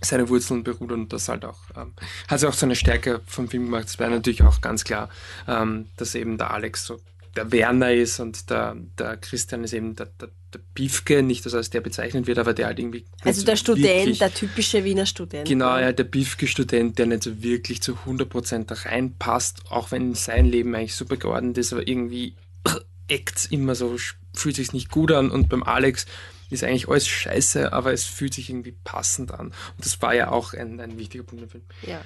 seine 0.00 0.28
Wurzeln 0.28 0.64
beruht 0.64 0.92
und 0.92 1.12
das 1.12 1.28
halt 1.28 1.44
auch, 1.44 1.58
ähm, 1.76 1.92
hat 2.28 2.40
sich 2.40 2.48
auch 2.48 2.54
so 2.54 2.66
eine 2.66 2.76
Stärke 2.76 3.20
vom 3.26 3.48
Film 3.48 3.66
gemacht. 3.66 3.84
Das 3.84 3.98
war 3.98 4.08
natürlich 4.08 4.42
auch 4.42 4.60
ganz 4.60 4.84
klar, 4.84 5.08
ähm, 5.48 5.86
dass 5.96 6.14
eben 6.14 6.38
der 6.38 6.50
Alex 6.50 6.84
so 6.84 7.00
der 7.36 7.52
Werner 7.52 7.92
ist 7.92 8.20
und 8.20 8.50
der, 8.50 8.76
der 8.98 9.16
Christian 9.16 9.64
ist 9.64 9.72
eben 9.72 9.94
der, 9.96 10.06
der, 10.20 10.28
der 10.52 10.60
Biefke, 10.74 11.22
nicht 11.22 11.46
dass 11.46 11.52
er 11.52 11.58
als 11.58 11.70
der 11.70 11.80
bezeichnet 11.80 12.26
wird, 12.26 12.38
aber 12.38 12.54
der 12.54 12.66
halt 12.66 12.78
irgendwie. 12.78 13.04
Also 13.22 13.44
der 13.44 13.56
Student, 13.56 13.84
wirklich, 13.84 14.18
der 14.18 14.34
typische 14.34 14.84
Wiener 14.84 15.06
Student. 15.06 15.48
Genau, 15.48 15.78
ja, 15.78 15.92
der 15.92 16.04
Biefke-Student, 16.04 16.98
der 16.98 17.06
nicht 17.06 17.22
so 17.22 17.42
wirklich 17.42 17.82
zu 17.82 17.98
100% 18.06 18.86
reinpasst, 18.86 19.70
auch 19.70 19.90
wenn 19.92 20.14
sein 20.14 20.46
Leben 20.46 20.74
eigentlich 20.74 20.94
super 20.94 21.16
geordnet 21.16 21.58
ist, 21.58 21.72
aber 21.72 21.86
irgendwie 21.86 22.34
eckt 23.08 23.48
immer 23.50 23.74
so, 23.74 23.96
fühlt 24.34 24.56
sich 24.56 24.72
nicht 24.72 24.90
gut 24.90 25.12
an 25.12 25.30
und 25.30 25.48
beim 25.48 25.62
Alex 25.62 26.06
ist 26.50 26.64
eigentlich 26.64 26.88
alles 26.88 27.06
scheiße, 27.06 27.72
aber 27.72 27.92
es 27.92 28.04
fühlt 28.04 28.34
sich 28.34 28.50
irgendwie 28.50 28.74
passend 28.82 29.32
an. 29.32 29.46
Und 29.48 29.84
das 29.84 30.02
war 30.02 30.14
ja 30.14 30.30
auch 30.30 30.52
ein, 30.52 30.80
ein 30.80 30.98
wichtiger 30.98 31.22
Punkt 31.22 31.44
im 31.44 31.48
Film. 31.48 31.64
Ja. 31.82 32.00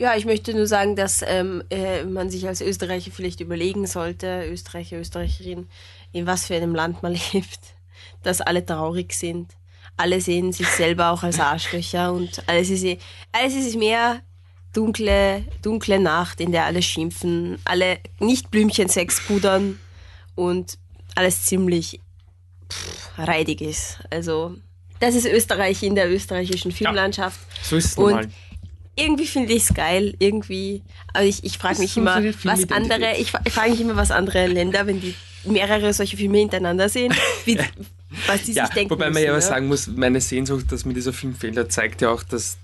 Ja, 0.00 0.14
ich 0.16 0.24
möchte 0.24 0.54
nur 0.54 0.68
sagen, 0.68 0.94
dass 0.94 1.22
ähm, 1.26 1.64
äh, 1.70 2.04
man 2.04 2.30
sich 2.30 2.46
als 2.46 2.60
Österreicher 2.60 3.10
vielleicht 3.10 3.40
überlegen 3.40 3.86
sollte, 3.86 4.48
Österreicher, 4.48 4.96
Österreicherin, 4.96 5.68
in 6.12 6.26
was 6.26 6.46
für 6.46 6.54
einem 6.54 6.74
Land 6.74 7.02
man 7.02 7.18
lebt, 7.32 7.58
dass 8.22 8.40
alle 8.40 8.64
traurig 8.64 9.12
sind. 9.12 9.52
Alle 9.96 10.20
sehen 10.20 10.52
sich 10.52 10.68
selber 10.68 11.10
auch 11.10 11.24
als 11.24 11.40
Arschlöcher 11.40 12.12
und 12.12 12.44
alles 12.48 12.70
ist, 12.70 12.86
alles 13.32 13.54
ist 13.54 13.76
mehr 13.76 14.20
dunkle, 14.72 15.44
dunkle 15.62 15.98
Nacht, 15.98 16.40
in 16.40 16.52
der 16.52 16.66
alle 16.66 16.82
schimpfen, 16.82 17.58
alle 17.64 17.98
nicht 18.20 18.52
Blümchen 18.52 18.88
Sex 18.88 19.20
pudern 19.26 19.80
und 20.36 20.78
alles 21.16 21.46
ziemlich 21.46 22.00
pff, 22.70 23.18
reidig 23.18 23.60
ist. 23.60 23.98
Also, 24.10 24.54
das 25.00 25.16
ist 25.16 25.26
Österreich 25.26 25.82
in 25.82 25.96
der 25.96 26.08
österreichischen 26.08 26.70
Filmlandschaft. 26.70 27.40
Ja, 27.40 27.64
so 27.64 27.76
ist 27.76 27.86
es 27.86 27.96
normal 27.96 28.28
irgendwie 28.98 29.26
finde 29.26 29.52
ich 29.52 29.64
es 29.64 29.74
geil, 29.74 30.14
irgendwie. 30.18 30.82
Aber 31.14 31.24
ich, 31.24 31.44
ich 31.44 31.58
frage 31.58 31.78
mich 31.78 31.96
immer, 31.96 32.22
was 32.44 32.70
andere, 32.70 33.16
ich, 33.18 33.32
ich 33.44 33.52
frage 33.52 33.70
mich 33.70 33.80
immer, 33.80 33.96
was 33.96 34.10
andere 34.10 34.46
Länder, 34.46 34.86
wenn 34.86 35.00
die 35.00 35.14
mehrere 35.44 35.92
solche 35.94 36.16
Filme 36.16 36.38
hintereinander 36.38 36.88
sehen, 36.88 37.14
wie, 37.44 37.58
was 38.26 38.42
die 38.42 38.52
ja, 38.52 38.66
sich 38.66 38.74
denken. 38.74 38.90
Wobei 38.90 39.06
man 39.06 39.14
müssen, 39.14 39.24
ja 39.24 39.32
aber 39.32 39.40
sagen 39.40 39.68
muss, 39.68 39.86
meine 39.86 40.20
Sehnsucht, 40.20 40.70
dass 40.70 40.84
mir 40.84 40.94
dieser 40.94 41.12
Film 41.12 41.34
fehlt, 41.34 41.72
zeigt 41.72 42.02
ja 42.02 42.10
auch, 42.10 42.22
dass 42.22 42.58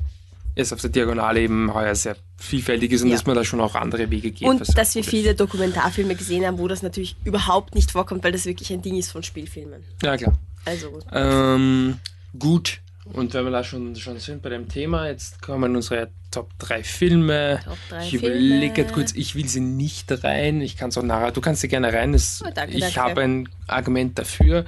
es 0.56 0.72
auf 0.72 0.80
der 0.80 0.90
Diagonale 0.90 1.40
eben 1.40 1.72
heuer 1.74 1.94
sehr 1.94 2.16
vielfältig 2.36 2.92
ist 2.92 3.02
und 3.02 3.08
ja. 3.08 3.16
dass 3.16 3.26
man 3.26 3.34
da 3.34 3.44
schon 3.44 3.60
auch 3.60 3.74
andere 3.74 4.10
Wege 4.10 4.30
geht. 4.30 4.46
Und 4.46 4.76
dass 4.76 4.94
wir 4.94 5.02
viele. 5.02 5.34
Dokumentarfilme 5.34 6.14
gesehen 6.14 6.46
haben, 6.46 6.58
wo 6.58 6.68
das 6.68 6.82
natürlich 6.82 7.16
überhaupt 7.24 7.74
nicht 7.74 7.90
vorkommt, 7.90 8.22
weil 8.22 8.32
das 8.32 8.44
wirklich 8.44 8.72
ein 8.72 8.82
Ding 8.82 8.96
ist 8.96 9.10
von 9.10 9.22
Spielfilmen. 9.22 9.82
Ja, 10.02 10.16
klar. 10.16 10.38
Also. 10.64 11.00
Ähm, 11.12 11.98
gut, 12.38 12.80
und 13.04 13.34
wenn 13.34 13.44
wir 13.44 13.50
da 13.50 13.62
schon, 13.62 13.94
schon 13.96 14.18
sind 14.18 14.42
bei 14.42 14.48
dem 14.48 14.68
Thema, 14.68 15.08
jetzt 15.08 15.42
kommen 15.42 15.76
unsere 15.76 16.08
Top 16.30 16.50
3 16.58 16.82
Filme. 16.82 17.60
Top 17.64 17.76
3 17.90 18.06
ich 18.06 18.14
überlege 18.14 18.84
kurz, 18.86 19.12
ich 19.12 19.34
will 19.34 19.46
sie 19.46 19.60
nicht 19.60 20.24
rein. 20.24 20.60
Ich 20.62 20.76
kann 20.76 20.88
es 20.88 20.96
auch 20.96 21.02
nachher, 21.02 21.30
du 21.30 21.40
kannst 21.40 21.60
sie 21.60 21.68
gerne 21.68 21.92
rein. 21.92 22.12
Das, 22.12 22.42
oh, 22.44 22.50
danke, 22.54 22.74
ich 22.74 22.80
danke. 22.80 23.00
habe 23.00 23.20
ein 23.20 23.48
Argument 23.66 24.18
dafür, 24.18 24.64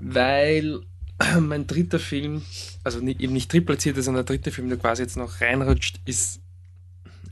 weil 0.00 0.80
mein 1.40 1.66
dritter 1.66 1.98
Film, 1.98 2.42
also 2.84 3.00
nicht, 3.00 3.20
eben 3.20 3.32
nicht 3.32 3.52
drittplatziert, 3.52 3.96
sondern 3.96 4.26
der 4.26 4.36
dritte 4.36 4.50
Film, 4.50 4.68
der 4.68 4.78
quasi 4.78 5.02
jetzt 5.02 5.16
noch 5.16 5.40
reinrutscht, 5.40 6.00
ist 6.04 6.40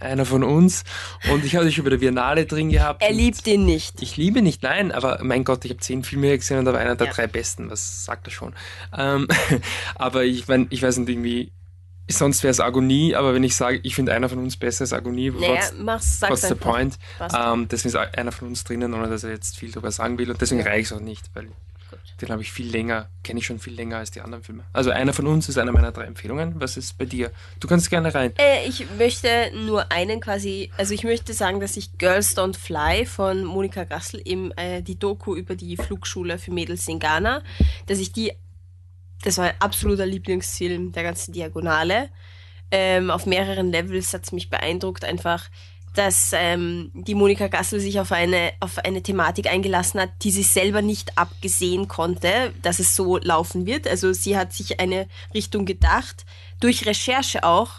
einer 0.00 0.24
von 0.24 0.44
uns. 0.44 0.84
Und 1.32 1.44
ich 1.44 1.56
habe 1.56 1.66
dich 1.66 1.78
über 1.78 1.90
der 1.90 1.98
Biennale 1.98 2.46
drin 2.46 2.70
gehabt. 2.70 3.02
Er 3.02 3.12
liebt 3.12 3.46
ihn 3.46 3.64
nicht. 3.64 4.02
Ich 4.02 4.16
liebe 4.16 4.42
nicht, 4.42 4.62
nein, 4.62 4.92
aber 4.92 5.18
mein 5.22 5.44
Gott, 5.44 5.64
ich 5.64 5.70
habe 5.72 5.80
zehn 5.80 6.04
Filme 6.04 6.36
gesehen 6.36 6.58
und 6.58 6.64
da 6.64 6.72
war 6.72 6.80
einer 6.80 6.96
der 6.96 7.08
ja. 7.08 7.12
drei 7.12 7.26
besten. 7.26 7.70
Was 7.70 8.04
sagt 8.04 8.28
er 8.28 8.30
schon? 8.30 8.54
Ähm, 8.96 9.28
aber 9.94 10.24
ich 10.24 10.48
meine, 10.48 10.66
ich 10.70 10.82
weiß 10.82 10.98
nicht, 10.98 11.08
irgendwie, 11.08 11.52
sonst 12.08 12.42
wäre 12.42 12.50
es 12.50 12.60
Agonie, 12.60 13.14
aber 13.14 13.34
wenn 13.34 13.44
ich 13.44 13.56
sage, 13.56 13.80
ich 13.82 13.94
finde 13.94 14.12
einer 14.12 14.28
von 14.28 14.38
uns 14.38 14.56
besser 14.56 14.82
als 14.82 14.92
Agonie, 14.92 15.30
naja, 15.30 15.54
what's, 15.54 15.74
mach's, 15.78 16.22
what's 16.22 16.48
the 16.48 16.54
point? 16.54 16.98
Ähm, 17.20 17.68
deswegen 17.68 17.94
ist 17.94 18.18
einer 18.18 18.32
von 18.32 18.48
uns 18.48 18.64
drinnen, 18.64 18.94
ohne 18.94 19.08
dass 19.08 19.24
er 19.24 19.30
jetzt 19.30 19.58
viel 19.58 19.70
darüber 19.70 19.90
sagen 19.90 20.18
will 20.18 20.30
und 20.30 20.40
deswegen 20.40 20.60
ja. 20.60 20.66
reicht 20.66 20.90
es 20.90 20.96
auch 20.96 21.00
nicht, 21.00 21.30
weil 21.34 21.48
den 22.20 22.30
habe 22.30 22.42
ich 22.42 22.50
viel 22.50 22.70
länger, 22.70 23.08
kenne 23.22 23.40
ich 23.40 23.46
schon 23.46 23.58
viel 23.58 23.74
länger 23.74 23.98
als 23.98 24.10
die 24.10 24.20
anderen 24.20 24.42
Filme. 24.42 24.64
Also 24.72 24.90
einer 24.90 25.12
von 25.12 25.26
uns 25.26 25.48
ist 25.48 25.58
einer 25.58 25.72
meiner 25.72 25.92
drei 25.92 26.04
Empfehlungen. 26.04 26.60
Was 26.60 26.76
ist 26.76 26.96
bei 26.96 27.04
dir? 27.04 27.30
Du 27.60 27.68
kannst 27.68 27.90
gerne 27.90 28.14
rein. 28.14 28.32
Äh, 28.38 28.66
ich 28.66 28.86
möchte 28.96 29.50
nur 29.54 29.90
einen 29.92 30.20
quasi, 30.20 30.70
also 30.76 30.94
ich 30.94 31.04
möchte 31.04 31.34
sagen, 31.34 31.60
dass 31.60 31.76
ich 31.76 31.98
Girls 31.98 32.36
Don't 32.36 32.56
Fly 32.56 33.04
von 33.04 33.44
Monika 33.44 33.84
Gassel, 33.84 34.22
eben 34.24 34.50
äh, 34.52 34.82
die 34.82 34.98
Doku 34.98 35.34
über 35.34 35.56
die 35.56 35.76
Flugschule 35.76 36.38
für 36.38 36.52
Mädels 36.52 36.88
in 36.88 36.98
Ghana, 36.98 37.42
dass 37.86 37.98
ich 37.98 38.12
die, 38.12 38.32
das 39.22 39.38
war 39.38 39.46
ein 39.46 39.60
absoluter 39.60 40.06
Lieblingsfilm 40.06 40.92
der 40.92 41.02
ganzen 41.02 41.32
Diagonale. 41.32 42.08
Ähm, 42.70 43.10
auf 43.10 43.26
mehreren 43.26 43.70
Levels 43.70 44.12
hat 44.12 44.24
es 44.24 44.32
mich 44.32 44.50
beeindruckt, 44.50 45.04
einfach 45.04 45.50
dass 45.96 46.32
ähm, 46.34 46.90
die 46.92 47.14
Monika 47.14 47.48
Gassel 47.48 47.80
sich 47.80 47.98
auf 47.98 48.12
eine, 48.12 48.52
auf 48.60 48.78
eine 48.78 49.02
Thematik 49.02 49.46
eingelassen 49.50 49.98
hat, 49.98 50.10
die 50.22 50.30
sie 50.30 50.42
selber 50.42 50.82
nicht 50.82 51.16
abgesehen 51.16 51.88
konnte, 51.88 52.52
dass 52.60 52.80
es 52.80 52.94
so 52.94 53.16
laufen 53.16 53.64
wird. 53.64 53.88
Also 53.88 54.12
sie 54.12 54.36
hat 54.36 54.52
sich 54.52 54.78
eine 54.78 55.08
Richtung 55.32 55.64
gedacht, 55.64 56.26
durch 56.60 56.84
Recherche 56.84 57.44
auch, 57.44 57.70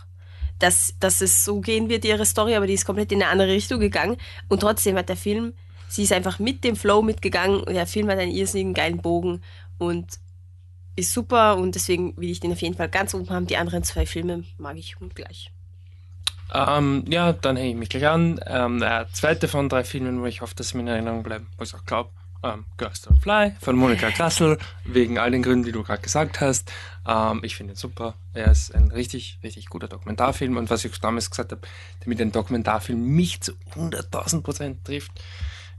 dass, 0.58 0.96
dass 1.00 1.22
es 1.22 1.46
so 1.46 1.62
gehen 1.62 1.90
wird, 1.90 2.06
ihre 2.06 2.26
Story, 2.26 2.56
aber 2.56 2.66
die 2.66 2.74
ist 2.74 2.86
komplett 2.86 3.12
in 3.12 3.22
eine 3.22 3.32
andere 3.32 3.50
Richtung 3.50 3.80
gegangen. 3.80 4.18
Und 4.50 4.62
trotzdem 4.62 4.98
hat 4.98 5.10
der 5.10 5.18
Film, 5.18 5.54
sie 5.88 6.02
ist 6.02 6.12
einfach 6.12 6.40
mit 6.40 6.64
dem 6.64 6.76
Flow 6.76 7.04
mitgegangen. 7.04 7.64
Der 7.66 7.86
Film 7.86 8.10
hat 8.10 8.18
einen 8.18 8.32
irrsinnigen 8.32 8.74
geilen 8.74 8.98
Bogen 8.98 9.44
und 9.78 10.08
ist 10.96 11.14
super 11.14 11.58
und 11.58 11.76
deswegen 11.76 12.18
will 12.18 12.32
ich 12.32 12.40
den 12.40 12.52
auf 12.52 12.62
jeden 12.64 12.76
Fall 12.76 12.90
ganz 12.90 13.14
oben 13.14 13.30
haben. 13.30 13.46
Die 13.46 13.58
anderen 13.58 13.84
zwei 13.84 14.08
Filme 14.08 14.44
mag 14.58 14.76
ich 14.78 14.96
gleich. 15.14 15.52
Ähm, 16.54 17.04
ja, 17.08 17.34
dann 17.34 17.58
hänge 17.58 17.72
ich 17.72 17.76
mich 17.76 17.90
gleich 17.90 18.08
an. 18.08 18.40
Ähm, 18.46 18.80
der 18.80 19.08
zweite 19.12 19.48
von 19.48 19.70
drei 19.70 19.84
Filmen, 19.84 20.22
wo 20.22 20.26
ich 20.26 20.42
hoffe, 20.42 20.56
dass 20.56 20.70
sie 20.70 20.78
mir 20.78 20.84
in 20.84 20.88
Erinnerung 20.88 21.24
bleiben, 21.24 21.48
wo 21.58 21.64
ich 21.64 21.74
auch 21.74 21.86
glaube, 21.86 22.10
ähm, 22.44 22.66
Girls 22.78 23.06
Don't 23.08 23.22
Fly 23.22 23.54
von 23.60 23.76
Monika 23.76 24.12
Klassel, 24.12 24.58
wegen 24.86 25.18
all 25.18 25.32
den 25.32 25.44
Gründen, 25.44 25.66
die 25.66 25.72
du 25.72 25.84
gerade 25.84 26.02
gesagt 26.02 26.42
hast. 26.42 26.72
Ähm, 27.08 27.42
ich 27.44 27.56
finde 27.56 27.74
ihn 27.74 27.78
super. 27.78 28.16
Er 28.34 28.52
ist 28.52 28.74
ein 28.74 28.92
richtig, 28.92 29.40
richtig 29.44 29.68
guter 29.68 29.88
Dokumentarfilm 29.88 30.58
und 30.58 30.70
was 30.70 30.86
ich 30.86 31.00
damals 31.00 31.30
gesagt 31.30 31.52
habe, 31.52 31.62
damit 32.04 32.22
ein 32.22 32.32
Dokumentarfilm 32.32 33.02
mich 33.02 33.42
zu 33.42 33.54
100.000 33.76 34.42
Prozent 34.42 34.86
trifft, 34.86 35.12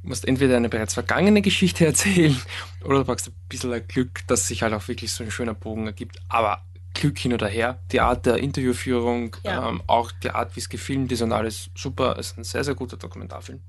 musst 0.02 0.26
entweder 0.26 0.56
eine 0.56 0.68
bereits 0.68 0.94
vergangene 0.94 1.42
Geschichte 1.42 1.86
erzählen 1.86 2.36
oder 2.84 2.98
du 2.98 3.04
brauchst 3.04 3.28
ein 3.28 3.34
bisschen 3.48 3.86
Glück, 3.88 4.26
dass 4.26 4.48
sich 4.48 4.62
halt 4.62 4.72
auch 4.74 4.86
wirklich 4.88 5.12
so 5.12 5.24
ein 5.24 5.30
schöner 5.30 5.54
Bogen 5.54 5.86
ergibt. 5.86 6.18
Aber 6.28 6.62
Glück 6.98 7.18
hin 7.18 7.32
oder 7.32 7.48
her. 7.48 7.78
Die 7.92 8.00
Art 8.00 8.26
der 8.26 8.38
Interviewführung, 8.38 9.36
ja. 9.44 9.68
ähm, 9.68 9.82
auch 9.86 10.12
die 10.12 10.30
Art, 10.30 10.56
wie 10.56 10.60
es 10.60 10.68
gefilmt 10.68 11.12
ist 11.12 11.22
und 11.22 11.32
alles 11.32 11.70
super. 11.74 12.16
Es 12.18 12.32
ist 12.32 12.38
ein 12.38 12.44
sehr, 12.44 12.64
sehr 12.64 12.74
guter 12.74 12.96
Dokumentarfilm. 12.96 13.60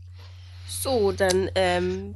So, 0.67 1.11
dann 1.11 1.49
ähm, 1.55 2.15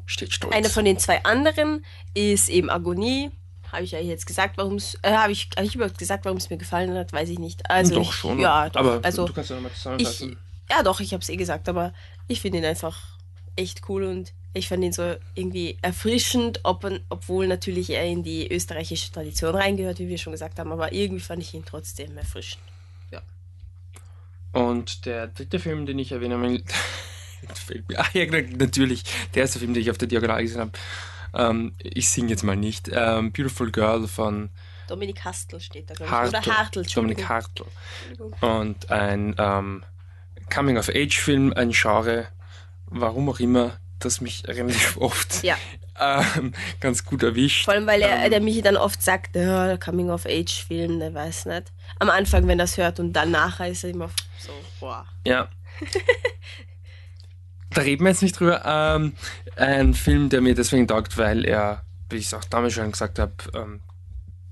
einer 0.52 0.70
von 0.70 0.86
den 0.86 0.98
zwei 0.98 1.24
anderen 1.24 1.86
ist 2.14 2.50
eben 2.50 2.70
Agonie. 2.70 3.32
Habe 3.72 3.84
ich 3.84 3.92
ja 3.92 4.00
jetzt 4.00 4.26
gesagt, 4.26 4.58
warum 4.58 4.76
es, 4.76 4.98
äh, 5.02 5.12
habe 5.12 5.32
ich, 5.32 5.50
hab 5.56 5.64
ich 5.64 5.76
überhaupt 5.76 5.98
gesagt, 5.98 6.26
warum 6.26 6.38
es 6.38 6.50
mir 6.50 6.58
gefallen 6.58 6.96
hat, 6.96 7.12
weiß 7.14 7.30
ich 7.30 7.40
nicht. 7.40 7.70
Also 7.70 7.96
doch 7.96 8.14
schon. 8.14 8.40
Ja, 8.40 8.70
doch, 8.70 8.80
aber 8.80 9.00
also, 9.04 9.26
du 9.28 9.34
kannst 9.34 9.50
ja 9.50 9.56
nochmal 9.56 9.72
zusammenfassen. 9.74 10.32
Ich, 10.32 10.76
ja, 10.76 10.84
doch, 10.84 11.00
ich 11.00 11.14
habe 11.14 11.22
es 11.22 11.30
eh 11.30 11.36
gesagt, 11.36 11.68
aber 11.70 11.94
ich 12.28 12.42
finde 12.42 12.60
ihn 12.60 12.66
einfach 12.66 13.18
echt 13.56 13.90
cool 13.90 14.04
und 14.04 14.34
ich 14.54 14.68
fand 14.68 14.84
ihn 14.84 14.94
so 14.94 15.16
irgendwie 15.34 15.78
erfrischend, 15.82 16.60
ob, 16.64 16.90
obwohl 17.10 17.48
natürlich 17.48 17.90
er 17.90 18.06
in 18.06 18.24
die 18.24 18.52
österreichische 18.52 19.12
Tradition 19.12 19.56
reingehört, 19.56 20.00
wie 20.00 20.08
wir 20.08 20.18
schon 20.18 20.34
gesagt 20.34 20.60
haben, 20.60 20.72
aber 20.72 20.94
irgendwie 20.94 21.22
fand 21.22 21.42
ich 21.42 21.54
ihn 21.54 21.66
trotzdem 21.66 22.16
erfrischend. 22.18 22.64
Ja. 23.12 23.22
Und 24.52 25.06
der 25.06 25.28
dritte 25.28 25.60
Film, 25.60 25.86
den 25.86 25.98
ich 25.98 26.12
erwähnen 26.12 26.42
will, 26.42 26.64
fällt 27.56 27.90
mir, 27.90 28.00
ah, 28.00 28.10
ja, 28.14 28.26
natürlich, 28.26 29.04
der 29.34 29.42
erste 29.42 29.60
Film, 29.60 29.74
den 29.74 29.82
ich 29.82 29.90
auf 29.90 29.98
der 29.98 30.08
Diagonale 30.08 30.44
gesehen 30.44 30.62
habe, 30.62 30.72
ähm, 31.34 31.74
ich 31.80 32.10
singe 32.10 32.30
jetzt 32.30 32.44
mal 32.44 32.56
nicht, 32.56 32.92
ähm, 32.94 33.32
Beautiful 33.32 33.72
Girl 33.72 34.08
von 34.08 34.52
Dominik 34.88 35.24
Hartl 35.24 35.60
steht 35.60 35.90
da, 35.90 35.96
glaube 35.96 36.28
ich. 36.28 36.30
Oder 36.30 36.46
Hartl, 36.46 36.84
Dominik 36.84 37.28
Hartl. 37.28 37.66
Und 38.42 38.92
ein 38.92 39.34
ähm, 39.40 39.84
Coming-of-Age-Film, 40.54 41.54
ein 41.54 41.72
Genre, 41.72 42.28
warum 42.88 43.30
auch 43.30 43.40
immer, 43.40 43.80
das 44.06 44.22
mich 44.22 44.44
relativ 44.48 44.98
oft 45.02 45.44
ja. 45.44 45.58
ähm, 46.00 46.54
ganz 46.80 47.06
gut 47.06 47.24
erwischt. 47.24 47.66
Vor 47.66 47.74
allem, 47.74 47.88
weil 47.88 48.02
er, 48.02 48.24
ähm, 48.24 48.32
der 48.32 48.42
Michi 48.42 48.62
dann 48.62 48.78
oft 48.78 49.02
sagt, 49.02 49.36
ja, 49.36 49.78
Coming-of-Age-Film, 49.78 51.00
der 51.00 51.14
weiß 51.14 51.46
nicht. 51.46 51.72
Am 52.00 52.10
Anfang, 52.10 52.48
wenn 52.48 52.60
er 52.60 52.66
es 52.66 52.78
hört 52.78 53.00
und 53.00 53.14
dann 53.14 53.32
nachher 53.32 53.68
ist 53.68 53.84
er 53.84 53.92
immer 53.92 54.10
so, 54.40 54.52
boah. 54.80 55.06
Ja. 55.26 55.50
da 57.72 57.82
reden 57.82 58.04
wir 58.04 58.12
jetzt 58.12 58.22
nicht 58.22 58.40
drüber. 58.40 58.64
Ähm, 58.66 59.14
ein 59.56 59.94
Film, 59.94 60.30
der 60.30 60.42
mir 60.42 60.56
deswegen 60.56 60.88
taugt, 60.88 61.18
weil 61.18 61.46
er, 61.46 61.84
wie 62.10 62.18
ich 62.18 62.26
es 62.26 62.34
auch 62.34 62.44
damals 62.44 62.74
schon 62.74 62.92
gesagt 62.92 63.20
habe, 63.20 63.34
ähm, 63.54 63.82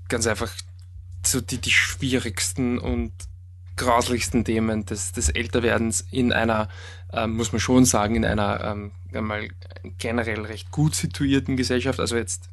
ganz 0.08 0.26
einfach 0.26 0.50
so 1.24 1.40
die, 1.40 1.58
die 1.58 1.70
schwierigsten 1.70 2.78
und 2.78 3.12
grauslichsten 3.76 4.44
Themen 4.44 4.84
des, 4.86 5.12
des 5.12 5.28
Älterwerdens 5.28 6.06
in 6.10 6.32
einer, 6.32 6.68
ähm, 7.12 7.36
muss 7.36 7.52
man 7.52 7.60
schon 7.60 7.84
sagen, 7.84 8.16
in 8.16 8.24
einer 8.24 8.62
ähm, 8.64 8.92
mal 9.12 9.48
generell 9.98 10.42
recht 10.42 10.70
gut 10.70 10.94
situierten 10.94 11.56
Gesellschaft, 11.56 12.00
also 12.00 12.16
jetzt 12.16 12.48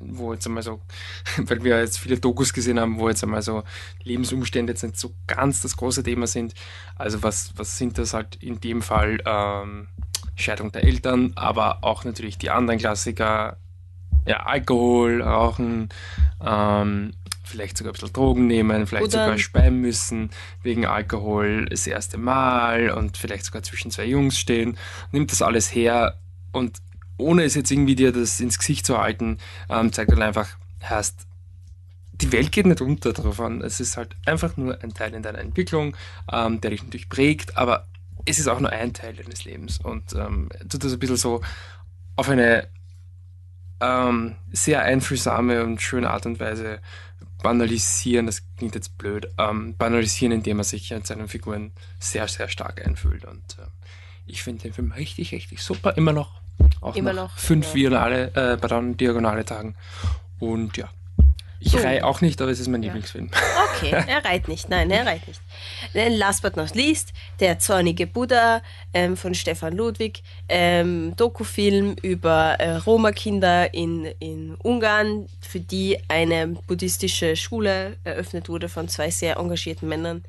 wo 0.00 0.32
jetzt 0.32 0.46
einmal 0.46 0.62
so, 0.62 0.80
weil 1.36 1.62
wir 1.62 1.78
jetzt 1.78 2.00
viele 2.00 2.18
Dokus 2.18 2.52
gesehen 2.52 2.80
haben, 2.80 2.98
wo 2.98 3.08
jetzt 3.08 3.22
einmal 3.22 3.42
so 3.42 3.62
Lebensumstände 4.02 4.72
jetzt 4.72 4.82
nicht 4.82 4.98
so 4.98 5.14
ganz 5.26 5.62
das 5.62 5.76
große 5.76 6.02
Thema 6.02 6.26
sind. 6.26 6.54
Also 6.96 7.22
was, 7.22 7.52
was 7.56 7.78
sind 7.78 7.96
das 7.98 8.12
halt 8.12 8.36
in 8.36 8.60
dem 8.60 8.82
Fall? 8.82 9.18
Ähm, 9.24 9.88
Scheidung 10.36 10.72
der 10.72 10.84
Eltern, 10.84 11.32
aber 11.36 11.84
auch 11.84 12.04
natürlich 12.04 12.38
die 12.38 12.50
anderen 12.50 12.80
Klassiker, 12.80 13.56
ja, 14.26 14.46
Alkohol, 14.46 15.22
Rauchen, 15.22 15.90
ähm, 16.44 17.12
vielleicht 17.54 17.78
sogar 17.78 17.92
ein 17.92 17.94
bisschen 17.94 18.12
Drogen 18.12 18.46
nehmen, 18.46 18.86
vielleicht 18.86 19.06
Oder 19.06 19.24
sogar 19.24 19.38
speien 19.38 19.80
müssen 19.80 20.30
wegen 20.62 20.86
Alkohol 20.86 21.66
das 21.66 21.86
erste 21.86 22.18
Mal 22.18 22.90
und 22.90 23.16
vielleicht 23.16 23.44
sogar 23.44 23.62
zwischen 23.62 23.90
zwei 23.90 24.04
Jungs 24.06 24.38
stehen. 24.38 24.76
Nimmt 25.12 25.30
das 25.30 25.40
alles 25.40 25.72
her 25.72 26.18
und 26.52 26.78
ohne 27.16 27.44
es 27.44 27.54
jetzt 27.54 27.70
irgendwie 27.70 27.94
dir 27.94 28.10
das 28.12 28.40
ins 28.40 28.58
Gesicht 28.58 28.84
zu 28.84 28.98
halten, 28.98 29.38
ähm, 29.70 29.92
zeigt 29.92 30.10
dann 30.10 30.22
einfach, 30.22 30.48
heißt, 30.82 31.26
die 32.12 32.32
Welt 32.32 32.50
geht 32.50 32.66
nicht 32.66 32.80
unter 32.80 33.12
davon. 33.12 33.62
Es 33.62 33.78
ist 33.78 33.96
halt 33.96 34.16
einfach 34.26 34.56
nur 34.56 34.82
ein 34.82 34.94
Teil 34.94 35.14
in 35.14 35.22
deiner 35.22 35.38
Entwicklung, 35.38 35.96
ähm, 36.32 36.60
der 36.60 36.70
dich 36.70 36.82
natürlich 36.82 37.08
prägt, 37.08 37.56
aber 37.56 37.86
es 38.24 38.40
ist 38.40 38.48
auch 38.48 38.58
nur 38.58 38.70
ein 38.70 38.92
Teil 38.94 39.14
deines 39.14 39.44
Lebens 39.44 39.78
und 39.78 40.12
ähm, 40.14 40.48
tut 40.68 40.82
das 40.82 40.92
ein 40.92 40.98
bisschen 40.98 41.16
so 41.16 41.40
auf 42.16 42.28
eine 42.28 42.68
ähm, 43.80 44.36
sehr 44.52 44.82
einfühlsame 44.82 45.62
und 45.64 45.80
schöne 45.82 46.10
Art 46.10 46.26
und 46.26 46.40
Weise 46.40 46.80
banalisieren, 47.44 48.24
das 48.24 48.42
klingt 48.56 48.74
jetzt 48.74 48.96
blöd, 48.96 49.28
ähm, 49.36 49.76
banalisieren, 49.76 50.32
indem 50.32 50.58
er 50.58 50.64
sich 50.64 50.94
an 50.94 51.04
seinen 51.04 51.28
Figuren 51.28 51.72
sehr, 52.00 52.26
sehr 52.26 52.48
stark 52.48 52.84
einfühlt. 52.84 53.26
Und 53.26 53.58
äh, 53.58 53.66
ich 54.26 54.42
finde 54.42 54.62
den 54.62 54.72
Film 54.72 54.90
richtig, 54.92 55.32
richtig 55.32 55.62
super, 55.62 55.94
immer 55.98 56.12
noch. 56.12 56.40
Auch 56.80 56.96
immer 56.96 57.12
noch. 57.12 57.36
Fünf 57.36 57.66
ja. 57.68 57.74
Diagonale, 57.74 58.28
äh, 58.34 58.56
pardon, 58.56 58.96
diagonale 58.96 59.44
Tagen. 59.44 59.76
Und 60.38 60.78
ja, 60.78 60.88
ich 61.60 61.72
so. 61.72 61.78
reihe 61.78 62.04
auch 62.04 62.22
nicht, 62.22 62.40
aber 62.40 62.50
es 62.50 62.60
ist 62.60 62.68
mein 62.68 62.82
ja. 62.82 62.88
Lieblingsfilm. 62.88 63.28
Okay, 63.76 63.90
er 64.06 64.24
reiht 64.24 64.48
nicht. 64.48 64.68
Nein, 64.68 64.90
er 64.90 65.06
reiht 65.06 65.26
nicht. 65.26 65.40
Last 65.92 66.42
but 66.42 66.56
not 66.56 66.74
least, 66.74 67.12
Der 67.40 67.58
zornige 67.58 68.06
Buddha 68.06 68.62
ähm, 68.92 69.16
von 69.16 69.34
Stefan 69.34 69.76
Ludwig. 69.76 70.22
Ähm, 70.48 71.14
Dokufilm 71.16 71.96
über 72.02 72.56
äh, 72.58 72.76
Roma-Kinder 72.76 73.72
in, 73.74 74.06
in 74.18 74.54
Ungarn, 74.62 75.26
für 75.40 75.60
die 75.60 75.98
eine 76.08 76.48
buddhistische 76.66 77.36
Schule 77.36 77.96
eröffnet 78.04 78.48
wurde 78.48 78.68
von 78.68 78.88
zwei 78.88 79.10
sehr 79.10 79.36
engagierten 79.36 79.88
Männern 79.88 80.24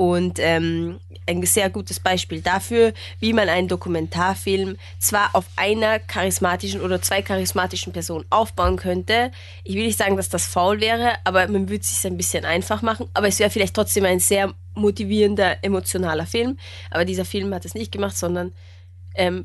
und 0.00 0.38
ähm, 0.38 0.98
ein 1.26 1.44
sehr 1.44 1.68
gutes 1.68 2.00
Beispiel 2.00 2.40
dafür, 2.40 2.94
wie 3.18 3.34
man 3.34 3.50
einen 3.50 3.68
Dokumentarfilm 3.68 4.76
zwar 4.98 5.28
auf 5.34 5.44
einer 5.56 5.98
charismatischen 5.98 6.80
oder 6.80 7.02
zwei 7.02 7.20
charismatischen 7.20 7.92
Personen 7.92 8.24
aufbauen 8.30 8.76
könnte. 8.76 9.30
Ich 9.62 9.74
will 9.74 9.84
nicht 9.84 9.98
sagen, 9.98 10.16
dass 10.16 10.30
das 10.30 10.46
faul 10.46 10.80
wäre, 10.80 11.16
aber 11.24 11.46
man 11.48 11.68
würde 11.68 11.82
es 11.82 11.90
sich 11.90 12.10
ein 12.10 12.16
bisschen 12.16 12.46
einfach 12.46 12.80
machen. 12.80 12.89
Aber 13.14 13.28
es 13.28 13.38
wäre 13.38 13.50
vielleicht 13.50 13.74
trotzdem 13.74 14.04
ein 14.04 14.20
sehr 14.20 14.54
motivierender, 14.74 15.62
emotionaler 15.62 16.26
Film. 16.26 16.58
Aber 16.90 17.04
dieser 17.04 17.24
Film 17.24 17.52
hat 17.54 17.64
es 17.64 17.74
nicht 17.74 17.92
gemacht, 17.92 18.16
sondern 18.16 18.52
ähm, 19.14 19.44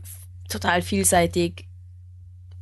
total 0.49 0.81
vielseitig 0.81 1.65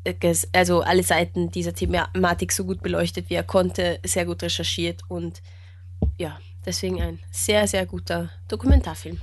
äh, 0.04 0.14
also 0.54 0.82
alle 0.82 1.04
Seiten 1.04 1.52
dieser 1.52 1.74
Thematik 1.74 2.52
so 2.52 2.66
gut 2.66 2.82
beleuchtet, 2.82 3.30
wie 3.30 3.36
er 3.36 3.44
konnte, 3.44 4.00
sehr 4.04 4.26
gut 4.26 4.42
recherchiert 4.44 5.02
und 5.10 5.42
ja, 6.18 6.40
Deswegen 6.66 7.02
ein 7.02 7.20
sehr, 7.32 7.68
sehr 7.68 7.86
guter 7.86 8.30
Dokumentarfilm. 8.48 9.20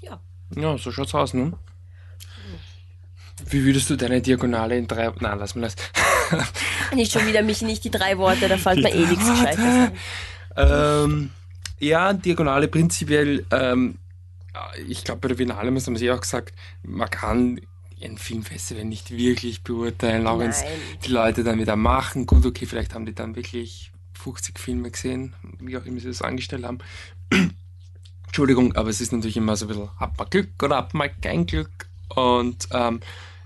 Ja. 0.00 0.20
Ja, 0.56 0.78
so 0.78 0.90
schaut's 0.90 1.14
aus, 1.14 1.34
ne? 1.34 1.52
Wie 3.46 3.64
würdest 3.64 3.90
du 3.90 3.96
deine 3.96 4.22
Diagonale 4.22 4.78
in 4.78 4.86
drei. 4.86 5.12
Nein, 5.20 5.38
lass 5.38 5.54
mal 5.54 5.62
das. 5.62 5.76
nicht 6.94 7.12
schon 7.12 7.26
wieder 7.26 7.42
mich 7.42 7.60
nicht 7.62 7.84
die 7.84 7.90
drei 7.90 8.16
Worte, 8.16 8.48
da 8.48 8.56
fällt 8.56 8.82
mir 8.82 8.94
eh 8.94 9.06
nichts 9.06 9.28
Gescheites 9.28 9.90
ähm, 10.56 11.30
Ja, 11.78 12.12
Diagonale 12.12 12.68
prinzipiell. 12.68 13.44
Ähm, 13.50 13.98
ich 14.86 15.04
glaube, 15.04 15.20
bei 15.20 15.28
der 15.28 15.36
Finale 15.36 15.70
haben 15.70 15.96
sie 15.96 16.10
auch 16.10 16.20
gesagt, 16.20 16.54
man 16.82 17.08
kann 17.10 17.60
ein 18.02 18.18
Filmfestival 18.18 18.84
nicht 18.84 19.10
wirklich 19.10 19.62
beurteilen, 19.62 20.26
auch 20.26 20.38
wenn 20.38 20.50
es 20.50 20.64
die 21.04 21.10
Leute 21.10 21.44
dann 21.44 21.58
wieder 21.58 21.76
machen. 21.76 22.26
Gut, 22.26 22.44
okay, 22.44 22.66
vielleicht 22.66 22.94
haben 22.94 23.06
die 23.06 23.14
dann 23.14 23.36
wirklich 23.36 23.92
50 24.14 24.58
Filme 24.58 24.90
gesehen, 24.90 25.34
wie 25.60 25.76
auch 25.76 25.84
immer 25.84 26.00
sie 26.00 26.08
das 26.08 26.22
angestellt 26.22 26.64
haben. 26.64 26.78
Entschuldigung, 28.26 28.74
aber 28.76 28.88
es 28.88 29.00
ist 29.00 29.12
natürlich 29.12 29.36
immer 29.36 29.56
so 29.56 29.66
ein 29.66 29.68
bisschen, 29.68 30.00
hat 30.00 30.18
man 30.18 30.30
Glück 30.30 30.62
oder 30.62 30.76
hat 30.78 30.94
man 30.94 31.10
kein 31.20 31.46
Glück? 31.46 31.70
Und 32.08 32.68
ähm, 32.72 33.00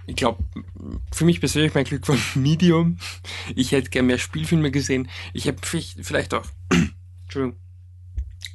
ich 0.07 0.17
glaube, 0.17 0.45
für 1.13 1.25
mich 1.25 1.41
persönlich 1.41 1.75
mein 1.75 1.85
Glück 1.85 2.09
war 2.09 2.17
Medium. 2.35 2.99
Ich 3.55 3.73
hätte 3.73 3.91
gerne 3.91 4.07
mehr 4.07 4.19
Spielfilme 4.19 4.71
gesehen. 4.71 5.09
Ich 5.33 5.49
habe 5.49 5.59
vielleicht 5.63 6.35
auch, 6.35 6.47
Entschuldigung, 7.37 7.61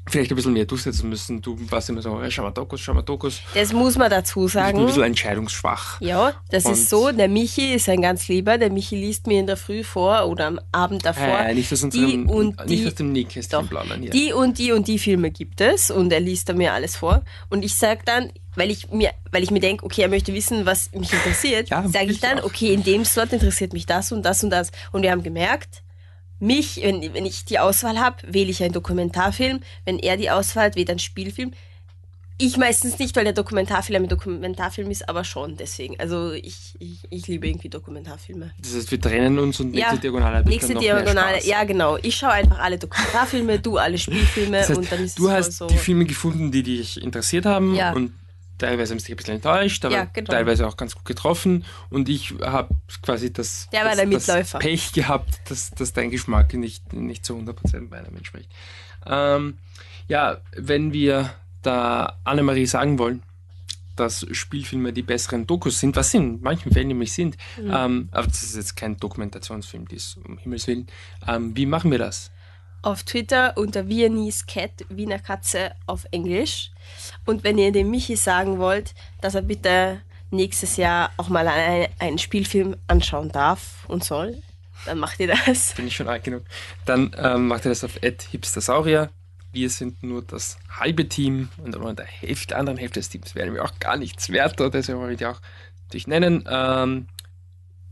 vielleicht 0.07 0.31
ein 0.31 0.35
bisschen 0.35 0.53
mehr 0.53 0.65
durchsetzen 0.65 1.09
müssen. 1.09 1.41
Du 1.41 1.57
warst 1.69 1.89
immer 1.89 2.01
so, 2.01 2.19
schau 2.29 2.43
mal 2.43 2.51
Dokus, 2.51 2.81
schau 2.81 2.93
mal 2.93 3.01
Dokus. 3.01 3.41
Das 3.53 3.71
muss 3.71 3.97
man 3.97 4.09
dazu 4.09 4.47
sagen. 4.47 4.79
ein 4.79 4.85
bisschen 4.85 5.03
entscheidungsschwach. 5.03 6.01
Ja, 6.01 6.33
das 6.49 6.65
und 6.65 6.73
ist 6.73 6.89
so. 6.89 7.11
Der 7.11 7.27
Michi 7.27 7.73
ist 7.73 7.87
ein 7.87 8.01
ganz 8.01 8.27
lieber. 8.27 8.57
Der 8.57 8.71
Michi 8.71 8.95
liest 8.95 9.27
mir 9.27 9.39
in 9.39 9.47
der 9.47 9.57
Früh 9.57 9.83
vor 9.83 10.27
oder 10.27 10.47
am 10.47 10.59
Abend 10.71 11.05
davor. 11.05 11.39
Äh, 11.39 11.53
nicht 11.53 11.71
aus 11.71 11.83
unserem, 11.83 12.27
die 12.27 12.33
und 12.33 12.59
die, 12.67 12.75
nicht 12.75 12.87
aus 12.87 12.95
dem 12.95 13.11
Nähkästchen 13.11 13.67
plaudern 13.67 14.01
hier. 14.01 14.11
Die 14.11 14.33
und 14.33 14.57
die 14.57 14.71
und 14.71 14.87
die 14.87 14.99
Filme 14.99 15.31
gibt 15.31 15.61
es 15.61 15.91
und 15.91 16.11
er 16.11 16.19
liest 16.19 16.49
da 16.49 16.53
mir 16.53 16.73
alles 16.73 16.95
vor. 16.95 17.23
Und 17.49 17.63
ich 17.63 17.75
sage 17.75 18.01
dann, 18.05 18.31
weil 18.55 18.71
ich 18.71 18.89
mir, 18.91 19.11
weil 19.31 19.43
ich 19.43 19.51
mir 19.51 19.61
denke, 19.61 19.85
okay, 19.85 20.01
er 20.01 20.09
möchte 20.09 20.33
wissen, 20.33 20.65
was 20.65 20.91
mich 20.91 21.13
interessiert, 21.13 21.69
ja, 21.69 21.87
sage 21.87 22.11
ich 22.11 22.19
dann, 22.19 22.39
auch. 22.39 22.45
okay, 22.45 22.73
in 22.73 22.83
dem 22.83 23.05
Slot 23.05 23.31
interessiert 23.31 23.71
mich 23.71 23.85
das 23.85 24.11
und 24.11 24.23
das 24.23 24.43
und 24.43 24.49
das. 24.49 24.71
Und 24.91 25.03
wir 25.03 25.11
haben 25.11 25.23
gemerkt, 25.23 25.83
mich, 26.41 26.81
wenn, 26.83 27.13
wenn 27.13 27.25
ich 27.25 27.45
die 27.45 27.59
Auswahl 27.59 27.99
habe, 27.99 28.17
wähle 28.27 28.49
ich 28.49 28.63
einen 28.63 28.73
Dokumentarfilm. 28.73 29.61
Wenn 29.85 29.99
er 29.99 30.17
die 30.17 30.31
Auswahl 30.31 30.65
hat, 30.65 30.75
wählt 30.75 30.89
einen 30.89 30.99
Spielfilm. 30.99 31.51
Ich 32.43 32.57
meistens 32.57 32.97
nicht, 32.97 33.15
weil 33.15 33.23
der 33.23 33.33
Dokumentarfilm 33.33 34.03
ein 34.03 34.09
Dokumentarfilm 34.09 34.89
ist, 34.89 35.07
aber 35.07 35.23
schon 35.23 35.57
deswegen. 35.57 35.99
Also 35.99 36.31
ich, 36.31 36.75
ich, 36.79 36.97
ich 37.11 37.27
liebe 37.27 37.47
irgendwie 37.47 37.69
Dokumentarfilme. 37.69 38.51
Das 38.59 38.73
heißt, 38.73 38.89
wir 38.89 38.99
trennen 38.99 39.37
uns 39.37 39.59
und 39.59 39.71
nächste 39.71 39.95
ja, 39.95 40.01
Diagonale 40.01 40.43
Nächste 40.45 40.73
Diagonale, 40.73 41.45
ja 41.45 41.63
genau. 41.65 41.97
Ich 42.01 42.15
schaue 42.15 42.31
einfach 42.31 42.57
alle 42.57 42.79
Dokumentarfilme, 42.79 43.59
du 43.59 43.77
alle 43.77 43.99
Spielfilme 43.99 44.57
das 44.57 44.69
heißt, 44.69 44.79
und 44.79 44.91
dann 44.91 45.03
ist 45.03 45.19
Du 45.19 45.29
hast 45.29 45.53
so 45.53 45.67
die 45.67 45.77
Filme 45.77 46.05
gefunden, 46.05 46.51
die 46.51 46.63
dich 46.63 47.01
interessiert 47.01 47.45
haben 47.45 47.75
ja. 47.75 47.93
und 47.93 48.11
teilweise 48.61 48.93
haben 48.93 48.99
sie 48.99 49.07
dich 49.07 49.15
ein 49.15 49.17
bisschen 49.17 49.35
enttäuscht, 49.35 49.83
aber 49.83 49.95
ja, 49.95 50.05
genau. 50.05 50.31
teilweise 50.31 50.67
auch 50.67 50.77
ganz 50.77 50.95
gut 50.95 51.05
getroffen. 51.05 51.65
Und 51.89 52.07
ich 52.09 52.35
habe 52.41 52.75
quasi 53.01 53.33
das, 53.33 53.67
das, 53.71 54.25
das, 54.25 54.51
Pech 54.53 54.93
gehabt, 54.93 55.41
dass, 55.49 55.71
dass 55.71 55.93
dein 55.93 56.11
Geschmack 56.11 56.53
nicht, 56.53 56.93
nicht 56.93 57.25
zu 57.25 57.35
100% 57.35 57.89
meinem 57.89 58.15
entspricht. 58.15 58.49
Ähm, 59.05 59.57
ja, 60.07 60.37
wenn 60.55 60.93
wir 60.93 61.33
da 61.61 62.17
Annemarie 62.23 62.65
sagen 62.65 62.99
wollen, 62.99 63.23
dass 63.95 64.25
Spielfilme 64.31 64.93
die 64.93 65.01
besseren 65.01 65.45
Dokus 65.45 65.79
sind, 65.79 65.95
was 65.95 66.11
sie 66.11 66.17
in 66.17 66.41
manchen 66.41 66.71
Fällen 66.71 66.87
nämlich 66.87 67.11
sind, 67.11 67.37
mhm. 67.57 67.71
ähm, 67.75 68.09
aber 68.11 68.27
das 68.27 68.43
ist 68.43 68.55
jetzt 68.55 68.75
kein 68.75 68.97
Dokumentationsfilm, 68.97 69.87
dies 69.87 70.17
um 70.25 70.37
Himmels 70.37 70.67
Willen. 70.67 70.87
Ähm, 71.27 71.55
wie 71.55 71.65
machen 71.65 71.91
wir 71.91 71.99
das? 71.99 72.31
auf 72.81 73.03
Twitter 73.03 73.53
unter 73.57 73.87
Viennese 73.87 74.45
Cat, 74.47 74.85
Wiener 74.89 75.19
Katze 75.19 75.73
auf 75.85 76.05
Englisch. 76.11 76.71
Und 77.25 77.43
wenn 77.43 77.57
ihr 77.57 77.71
dem 77.71 77.89
Michi 77.89 78.15
sagen 78.15 78.59
wollt, 78.59 78.93
dass 79.21 79.35
er 79.35 79.41
bitte 79.41 80.01
nächstes 80.31 80.77
Jahr 80.77 81.11
auch 81.17 81.29
mal 81.29 81.47
einen, 81.47 81.87
einen 81.99 82.17
Spielfilm 82.17 82.75
anschauen 82.87 83.31
darf 83.31 83.85
und 83.87 84.03
soll, 84.03 84.41
dann 84.85 84.97
macht 84.97 85.19
ihr 85.19 85.27
das. 85.27 85.73
Bin 85.73 85.87
ich 85.87 85.95
schon 85.95 86.07
alt 86.07 86.23
genug. 86.23 86.43
Dann 86.85 87.15
ähm, 87.17 87.47
macht 87.47 87.65
ihr 87.65 87.69
das 87.69 87.83
auf 87.83 87.99
hipstersaurier. 88.01 89.09
Wir 89.51 89.69
sind 89.69 90.01
nur 90.01 90.21
das 90.21 90.57
halbe 90.69 91.09
Team 91.09 91.49
und 91.57 91.77
nur 91.77 91.89
in 91.89 91.97
der 91.97 92.05
Hälfte, 92.05 92.55
anderen 92.55 92.77
Hälfte 92.77 93.01
des 93.01 93.09
Teams 93.09 93.35
werden 93.35 93.53
wir 93.53 93.65
auch 93.65 93.77
gar 93.79 93.97
nichts 93.97 94.29
wert, 94.29 94.57
deswegen 94.73 94.99
wollen 94.99 95.09
wir 95.09 95.17
die 95.17 95.25
auch 95.25 95.41
dich 95.93 96.07
nennen. 96.07 96.47
Ähm, 96.49 97.07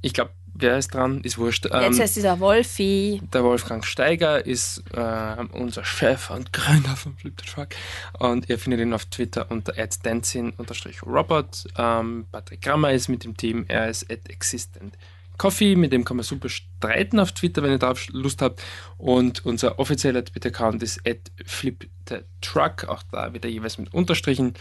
ich 0.02 0.14
glaube, 0.14 0.32
wer 0.62 0.78
ist 0.78 0.94
dran? 0.94 1.22
Ist 1.22 1.38
wurscht. 1.38 1.68
Ähm, 1.72 1.84
Jetzt 1.84 2.00
heißt 2.00 2.16
dieser 2.16 2.40
Wolfi. 2.40 3.22
Der 3.34 3.44
Wolfgang 3.44 3.86
Steiger 3.86 4.46
ist 4.46 4.84
äh, 4.94 5.36
unser 5.52 5.84
Chef 5.84 6.30
und 6.30 6.54
Gründer 6.54 6.96
von 6.96 7.16
Flip 7.16 7.34
the 7.40 7.52
Truck. 7.52 7.70
Und 8.20 8.50
ihr 8.50 8.60
findet 8.60 8.82
ihn 8.82 8.94
auf 8.94 9.06
Twitter 9.06 9.50
unter 9.50 9.74
dancing-robot. 9.74 11.68
Ähm, 11.78 12.26
Patrick 12.32 12.62
Grammer 12.62 12.92
ist 12.92 13.10
mit 13.10 13.24
dem 13.24 13.36
Team, 13.36 13.66
er 13.68 13.90
ist 13.90 14.04
existent. 14.10 14.98
Coffee, 15.38 15.76
mit 15.76 15.94
dem 15.94 16.04
kann 16.04 16.18
man 16.18 16.26
super 16.26 16.50
streiten 16.50 17.20
auf 17.20 17.32
Twitter, 17.32 17.64
wenn 17.64 17.72
ihr 17.72 17.80
da 17.80 17.94
Lust 18.12 18.42
habt. 18.42 18.62
Und 18.98 19.46
unser 19.46 19.80
offizieller 19.80 20.24
Twitter-Account 20.24 20.84
ist 20.84 21.08
at 21.08 21.32
flipthetruck, 21.46 22.84
auch 22.90 23.04
da 23.12 23.34
wieder 23.34 23.48
jeweils 23.48 23.78
mit 23.78 23.94
Unterstrichen. 23.94 24.54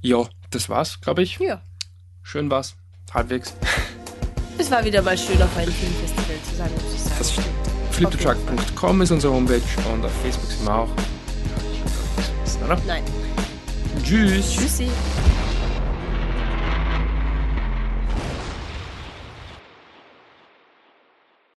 Ja, 0.00 0.28
das 0.50 0.68
war's, 0.68 1.00
glaube 1.00 1.22
ich. 1.22 1.38
Ja. 1.38 1.62
Schön 2.22 2.50
war's. 2.50 2.76
Halbwegs. 3.14 3.54
Es 4.62 4.70
war 4.70 4.84
wieder 4.84 5.02
mal 5.02 5.18
schön, 5.18 5.42
auf 5.42 5.56
einem 5.56 5.72
Filmfestival 5.72 6.36
zu 6.48 6.54
sein, 6.56 6.70
muss 6.72 6.94
ich 6.94 7.00
sagen. 7.00 7.16
Das 7.18 7.32
stimmt. 7.32 7.48
Fliptotruck.com 7.90 8.90
okay. 8.90 9.02
ist 9.02 9.10
unsere 9.10 9.32
Homepage 9.32 9.60
und 9.92 10.04
auf 10.04 10.12
Facebook 10.22 10.50
sind 10.52 10.64
wir 10.64 10.74
auch. 10.74 10.88
Nein. 12.86 13.02
Tschüss. 14.04 14.52
Tschüssi. 14.56 14.88